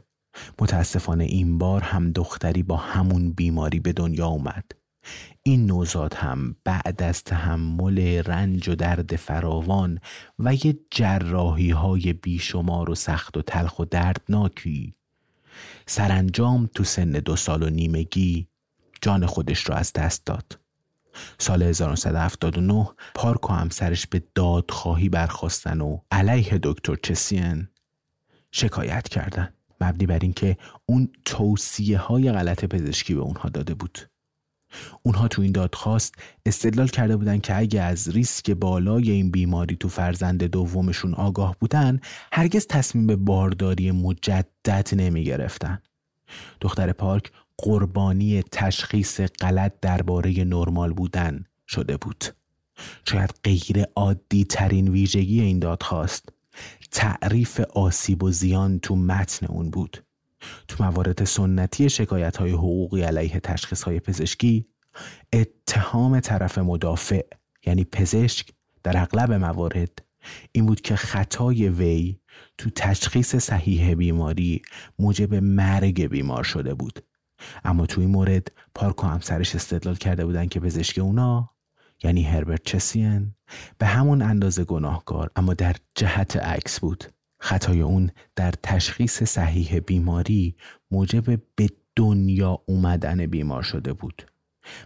[0.59, 4.71] متاسفانه این بار هم دختری با همون بیماری به دنیا اومد.
[5.43, 9.99] این نوزاد هم بعد از تحمل رنج و درد فراوان
[10.39, 14.95] و یه جراحی های بیشمار و سخت و تلخ و دردناکی
[15.85, 18.47] سرانجام تو سن دو سال و نیمگی
[19.01, 20.59] جان خودش را از دست داد
[21.37, 27.67] سال 1979 پارک و همسرش به دادخواهی برخواستن و علیه دکتر چسین
[28.51, 33.99] شکایت کردند مبنی بر اینکه اون توصیه های غلط پزشکی به اونها داده بود
[35.03, 39.89] اونها تو این دادخواست استدلال کرده بودن که اگه از ریسک بالای این بیماری تو
[39.89, 41.99] فرزند دومشون آگاه بودن
[42.31, 45.81] هرگز تصمیم به بارداری مجدد نمی گرفتن.
[46.61, 52.26] دختر پارک قربانی تشخیص غلط درباره نرمال بودن شده بود.
[53.05, 56.30] شاید غیر عادی ترین ویژگی این دادخواست
[56.91, 60.03] تعریف آسیب و زیان تو متن اون بود.
[60.68, 64.66] تو موارد سنتی شکایت های حقوقی علیه تشخیص های پزشکی
[65.34, 67.26] اتهام طرف مدافع
[67.66, 68.49] یعنی پزشک
[68.84, 70.04] در اغلب موارد
[70.51, 72.20] این بود که خطای وی
[72.58, 74.62] تو تشخیص صحیح بیماری
[75.00, 77.07] موجب مرگ بیمار شده بود
[77.64, 81.50] اما تو این مورد پارک و همسرش استدلال کرده بودن که پزشک اونا
[82.04, 83.34] یعنی هربرت چسین
[83.78, 87.04] به همون اندازه گناهکار اما در جهت عکس بود.
[87.39, 90.55] خطای اون در تشخیص صحیح بیماری
[90.92, 94.32] موجب به دنیا اومدن بیمار شده بود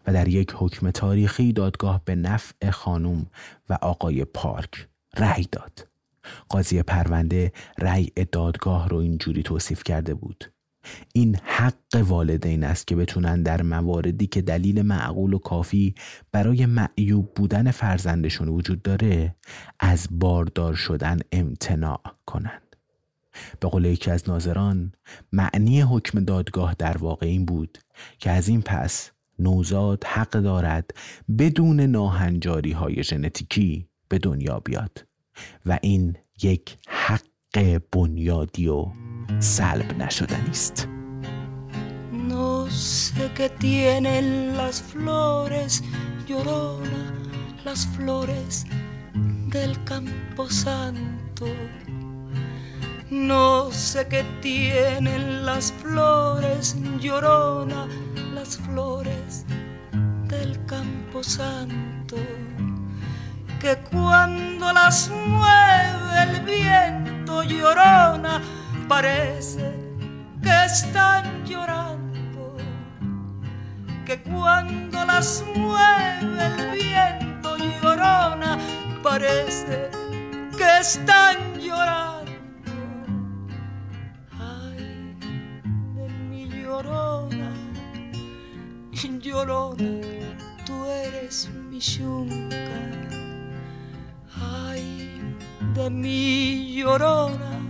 [0.07, 3.25] و در یک حکم تاریخی دادگاه به نفع خانم
[3.69, 4.87] و آقای پارک
[5.17, 5.87] رأی داد.
[6.49, 10.51] قاضی پرونده رأی دادگاه رو اینجوری توصیف کرده بود.
[11.13, 15.95] این حق والدین است که بتونن در مواردی که دلیل معقول و کافی
[16.31, 19.35] برای معیوب بودن فرزندشون وجود داره
[19.79, 22.75] از باردار شدن امتناع کنند.
[23.59, 24.91] به قول یکی از ناظران
[25.31, 27.77] معنی حکم دادگاه در واقع این بود
[28.19, 30.91] که از این پس نوزاد حق دارد
[31.39, 35.07] بدون ناهنجاری های ژنتیکی به دنیا بیاد
[35.65, 37.30] و این یک حق
[37.92, 38.86] بنیادی و
[39.40, 40.88] سلب نشدنی است
[42.12, 45.82] No sé qué tienen las flores,
[46.28, 47.04] llorona,
[47.64, 48.66] las flores
[49.54, 51.46] del campo santo.
[53.10, 57.86] No sé qué tienen las flores, llorona,
[58.34, 59.46] las flores
[60.28, 62.16] del campo santo.
[63.61, 68.41] Que cuando las mueve el viento, llorona,
[68.87, 69.71] parece
[70.41, 72.57] que están llorando.
[74.03, 78.57] Que cuando las mueve el viento, llorona,
[79.03, 79.91] parece
[80.57, 82.31] que están llorando.
[84.39, 85.15] Ay,
[85.97, 87.51] de mi llorona,
[89.21, 90.01] llorona,
[90.65, 93.20] tú eres mi yunca.
[94.41, 95.21] Ay,
[95.73, 97.61] de mi llorona,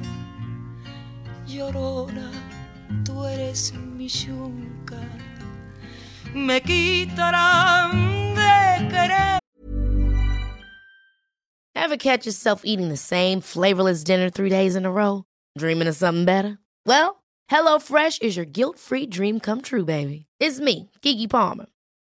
[1.48, 2.32] llorona,
[3.04, 5.00] tú eres mi yunca.
[6.34, 9.40] Me quitarán de querer.
[11.76, 15.26] Ever catch yourself eating the same flavorless dinner three days in a row?
[15.58, 16.58] Dreaming of something better?
[16.86, 17.22] Well,
[17.52, 20.28] HelloFresh is your guilt free dream come true, baby.
[20.40, 21.66] It's me, Kiki Palmer.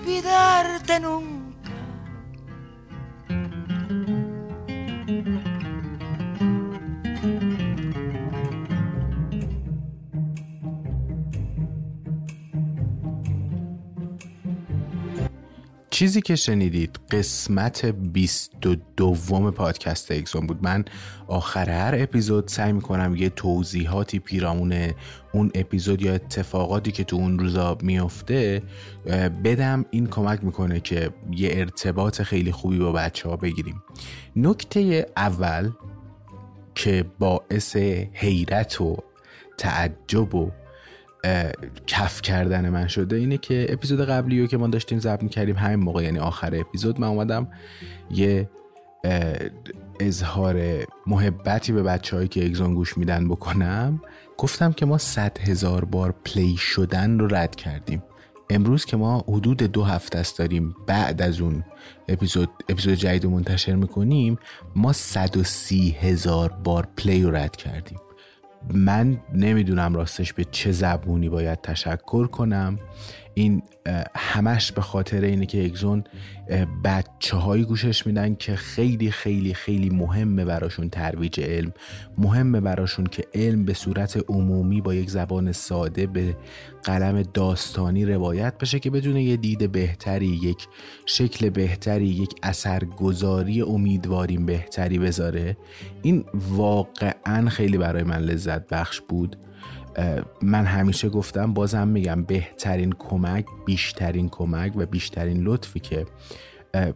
[0.00, 1.45] olvidarte nunca.
[15.96, 20.58] چیزی که شنیدید قسمت 22 دوم پادکست اکسون بود.
[20.62, 20.84] من
[21.26, 24.92] آخر هر اپیزود سعی می‌کنم یه توضیحاتی پیرامون
[25.32, 28.62] اون اپیزود یا اتفاقاتی که تو اون روزا میفته
[29.44, 29.84] بدم.
[29.90, 33.82] این کمک می‌کنه که یه ارتباط خیلی خوبی با بچه ها بگیریم.
[34.36, 35.70] نکته اول
[36.74, 37.76] که باعث
[38.12, 38.96] حیرت و
[39.58, 40.50] تعجب و
[41.86, 45.80] کف کردن من شده اینه که اپیزود قبلی رو که ما داشتیم ضبط کردیم همین
[45.84, 47.48] موقع یعنی آخر اپیزود من اومدم
[48.10, 48.50] یه
[50.00, 54.00] اظهار محبتی به بچه‌هایی که اگزون گوش میدن بکنم.
[54.38, 58.02] گفتم که ما صد هزار بار play شدن رو رد کردیم.
[58.50, 61.64] امروز که ما حدود دو هفته است داریم بعد از اون
[62.08, 64.38] اپیزود اپیزود جدید رو منتشر می‌کنیم
[64.76, 67.98] ما 130 هزار بار play رو رد کردیم.
[68.74, 72.78] من نمی‌دونم راستش به چه زبونی باید تشکر کنم.
[73.38, 73.62] این
[74.16, 76.04] همش به خاطر اینه که اگزون
[76.84, 81.72] بچه هایی گوشش میدن که خیلی خیلی خیلی مهمه براشون ترویج علم.
[82.18, 86.36] مهمه براشون که علم به صورت عمومی با یک زبان ساده به
[86.84, 90.68] قلم داستانی روایت بشه که بدون یه دید بهتری یک
[91.06, 95.56] شکل بهتری یک اثرگذاری امیدواریم بهتری بذاره.
[96.02, 99.36] این واقعا خیلی برای من لذت بخش بود.
[100.42, 106.06] من همیشه گفتم بازم میگم بهترین کمک بیشترین کمک و بیشترین لطفی که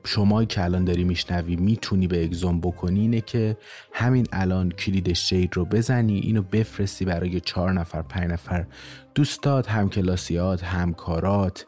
[0.04, 3.56] شما که الان داری میشنوی می‌تونی به اگزون بکنی اینه که
[3.92, 8.66] همین الان کلید شید رو بزنی اینو بفرستی برای چهار نفر پنج نفر
[9.14, 11.66] دوستات همکلاسیات همکارات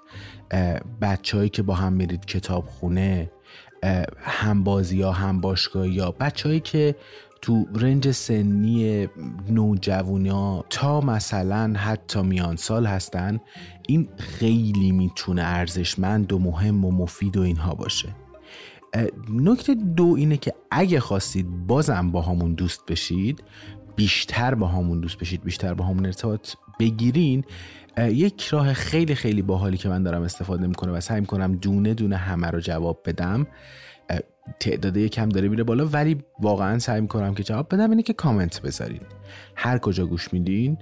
[1.01, 3.31] بچههایی که با هم میرید کتاب خونه
[4.19, 6.95] هم بازی ها هم باشگاه یا بچههایی که
[7.43, 9.09] تو رنج سنی
[9.48, 13.40] نوجوانی تا مثلا حتی میان سال هستن
[13.89, 18.09] این خیلی می‌تونه ارزشمند و مهم و مفید و اینها باشه.
[19.31, 23.43] نکته دو اینه که اگه خواستید بازم با همون دوست بشید
[23.97, 26.48] بیشتر با همون دوست بشید بیشتر با همون ارتباط
[26.81, 27.44] بگیرین.
[27.98, 32.16] یک راه خیلی خیلی باحالی که من دارم استفاده می‌کنه و سعی می‌کنم دونه دونه
[32.16, 33.47] همه رو جواب بدم.
[34.60, 37.90] تعداد یکم داره میره بالا ولی واقعا سعی می‌کنم که جواب بدم.
[37.90, 39.01] اینه که کامنت بذارین.
[39.56, 40.78] هر کجا گوش میدین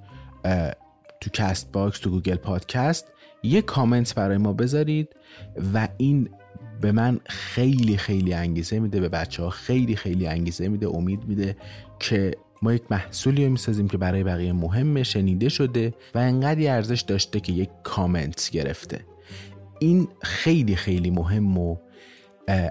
[1.20, 3.12] تو Castbox تو Google Podcast
[3.42, 5.08] یه کامنت برای ما بذارید
[5.74, 6.28] و این
[6.80, 11.56] به من خیلی خیلی انگیزه میده به بچه ها خیلی خیلی انگیزه میده امید میده
[11.98, 17.00] که ما یک محصولی رو می‌سازیم که برای بقیه مهمه شنیده شده و انقدی ارزش
[17.00, 19.00] داشته که یک کامنت گرفته.
[19.78, 21.76] این خیلی خیلی مهم و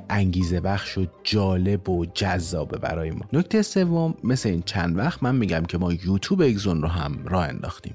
[0.10, 3.26] انگیزه بخش و جالب و جذابه برای ما.
[3.34, 7.48] نکته سوم مثل این چند وقت من میگم که ما یوتیوب اگزون رو هم راه
[7.48, 7.94] انداختیم.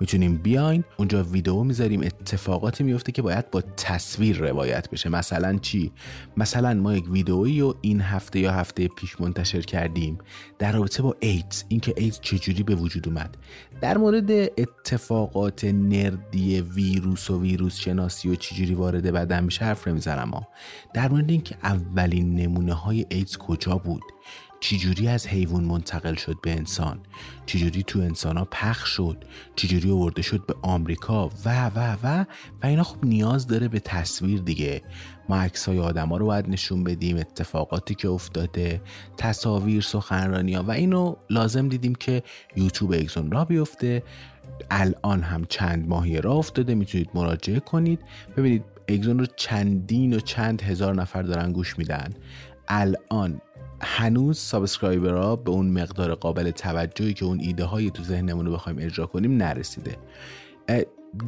[0.00, 5.08] می‌تونیم بیاین اونجا ویدیو می‌ذاریم اتفاقاتی میفته که باید با تصویر روایت بشه.
[5.08, 5.92] مثلا چی؟
[6.36, 10.18] مثلا ما یک ویدئویی رو این هفته یا هفته پیش منتشر کردیم
[10.58, 11.64] در رابطه با ایدز.
[11.68, 13.36] اینکه ایدز چجوری به وجود اومد.
[13.80, 20.46] در مورد اتفاقات نردی ویروس و ویروس شناسی و چجوری وارد بدن میشه حرف نمی‌زنم.
[20.94, 24.02] در مورد اینکه اولین نمونه های ایدز کجا بود؟
[24.68, 27.00] چجوری از حیوان منتقل شد به انسان؟
[27.46, 29.24] چجوری تو انسان ها پخ شد؟
[29.56, 32.24] چجوری آورده شد به آمریکا؟ و و و
[32.62, 34.82] و اینا خب نیاز داره به تصویر دیگه.
[35.28, 38.80] ما عکس های آدم ها رو باید نشون بدیم اتفاقاتی که افتاده
[39.16, 40.62] تصاویر سخنرانی ها.
[40.62, 42.22] و اینو لازم دیدیم که
[42.56, 44.02] یوتیوب اگزون راه بیفته.
[44.70, 46.74] الان هم چند ماهی راه افتاده.
[46.74, 48.00] می‌تونید مراجعه کنید.
[48.36, 52.14] ببینید اگزون رو چندین و چند هزار نفر دارن گوش میدن.
[52.68, 53.40] الان
[53.82, 58.52] هنوز subscriber ها به اون مقدار قابل توجهی که اون ایده های تو ذهنمون رو
[58.52, 59.96] بخوایم اجرا کنیم نرسیده.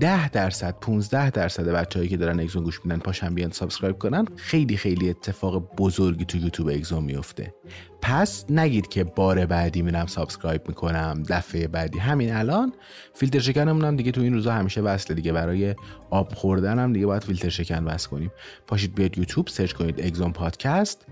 [0.00, 4.76] ده درصد 15 درصد بچه‌هایی که دارن اگزون گوش میدن پاشن بیان subscribe کنن خیلی
[4.76, 7.54] خیلی اتفاق بزرگی تو یوتیوب اگزون میفته.
[8.02, 11.98] پس نگید که بار بعدی میرم subscribe می‌کنم دفعه بعدی.
[11.98, 12.72] همین الان
[13.14, 15.32] فیلتر شکنمون هم دیگه تو این روزا همیشه وصله دیگه.
[15.32, 15.74] برای
[16.10, 18.30] آب خوردن هم دیگه باید فیلتر شکن وصل کنیم.
[18.66, 21.06] پاشید بیاید یوتیوب search کنید اگزون پادکست.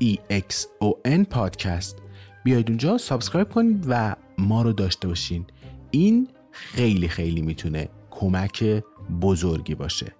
[0.00, 1.98] EXON پادکست
[2.44, 5.46] بیاید اونجا subscribe کنید و ما رو داشته باشین.
[5.90, 8.82] این خیلی خیلی می‌تونه کمک
[9.20, 10.12] بزرگی باشه.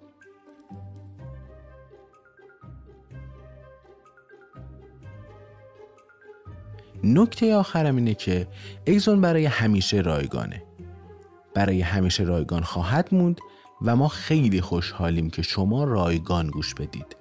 [7.03, 8.47] نکته آخرم اینه که
[8.87, 10.63] اگزون برای همیشه رایگانه.
[11.53, 13.39] برای همیشه رایگان خواهد موند
[13.81, 17.18] و ما خیلی خوشحالیم که شما رایگان گوش بدید.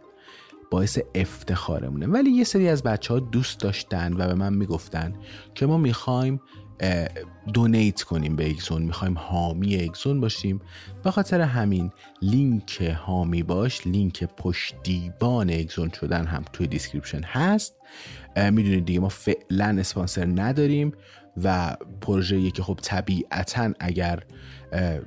[0.71, 2.07] باعث افتخارمونه.
[2.07, 5.15] ولی یه سری از بچه ها دوست داشتن و به من می‌گفتن
[5.55, 6.41] که ما می‌خوایم
[7.55, 10.61] donate کنیم به اگزون می‌خوایم حامی اگزون باشیم.
[11.05, 11.93] به خاطر همین
[12.23, 17.75] لینک حامی باش لینک پشتیبان اگزون شدن هم توی description هست.
[18.37, 20.93] می‌دونید دیگه ما فعلا اسپانسر نداریم
[21.43, 24.23] و پروژه که خب طبیعتا اگر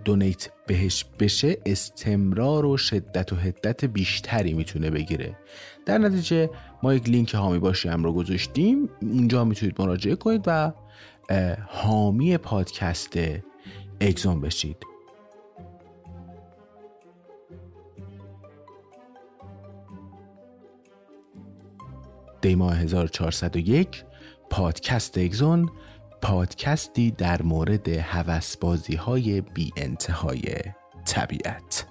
[0.06, 5.38] دونیت بهش بشه استمرار و شدت و حدت بیشتری می‌تونه بگیره.
[5.86, 6.50] در نتیجه
[6.84, 8.90] ما یک لینک حامی هم رو گذاشتیم.
[9.02, 10.74] اونجا می‌تونید مراجعه کنید و
[11.68, 13.20] حامی پادکست
[14.00, 14.78] اگزون بشید.
[22.42, 24.04] دیما 1401
[24.50, 25.70] پادکست اگزون
[26.22, 29.72] پادکستی در مورد هوسبازی های بی
[31.06, 31.91] طبیعت.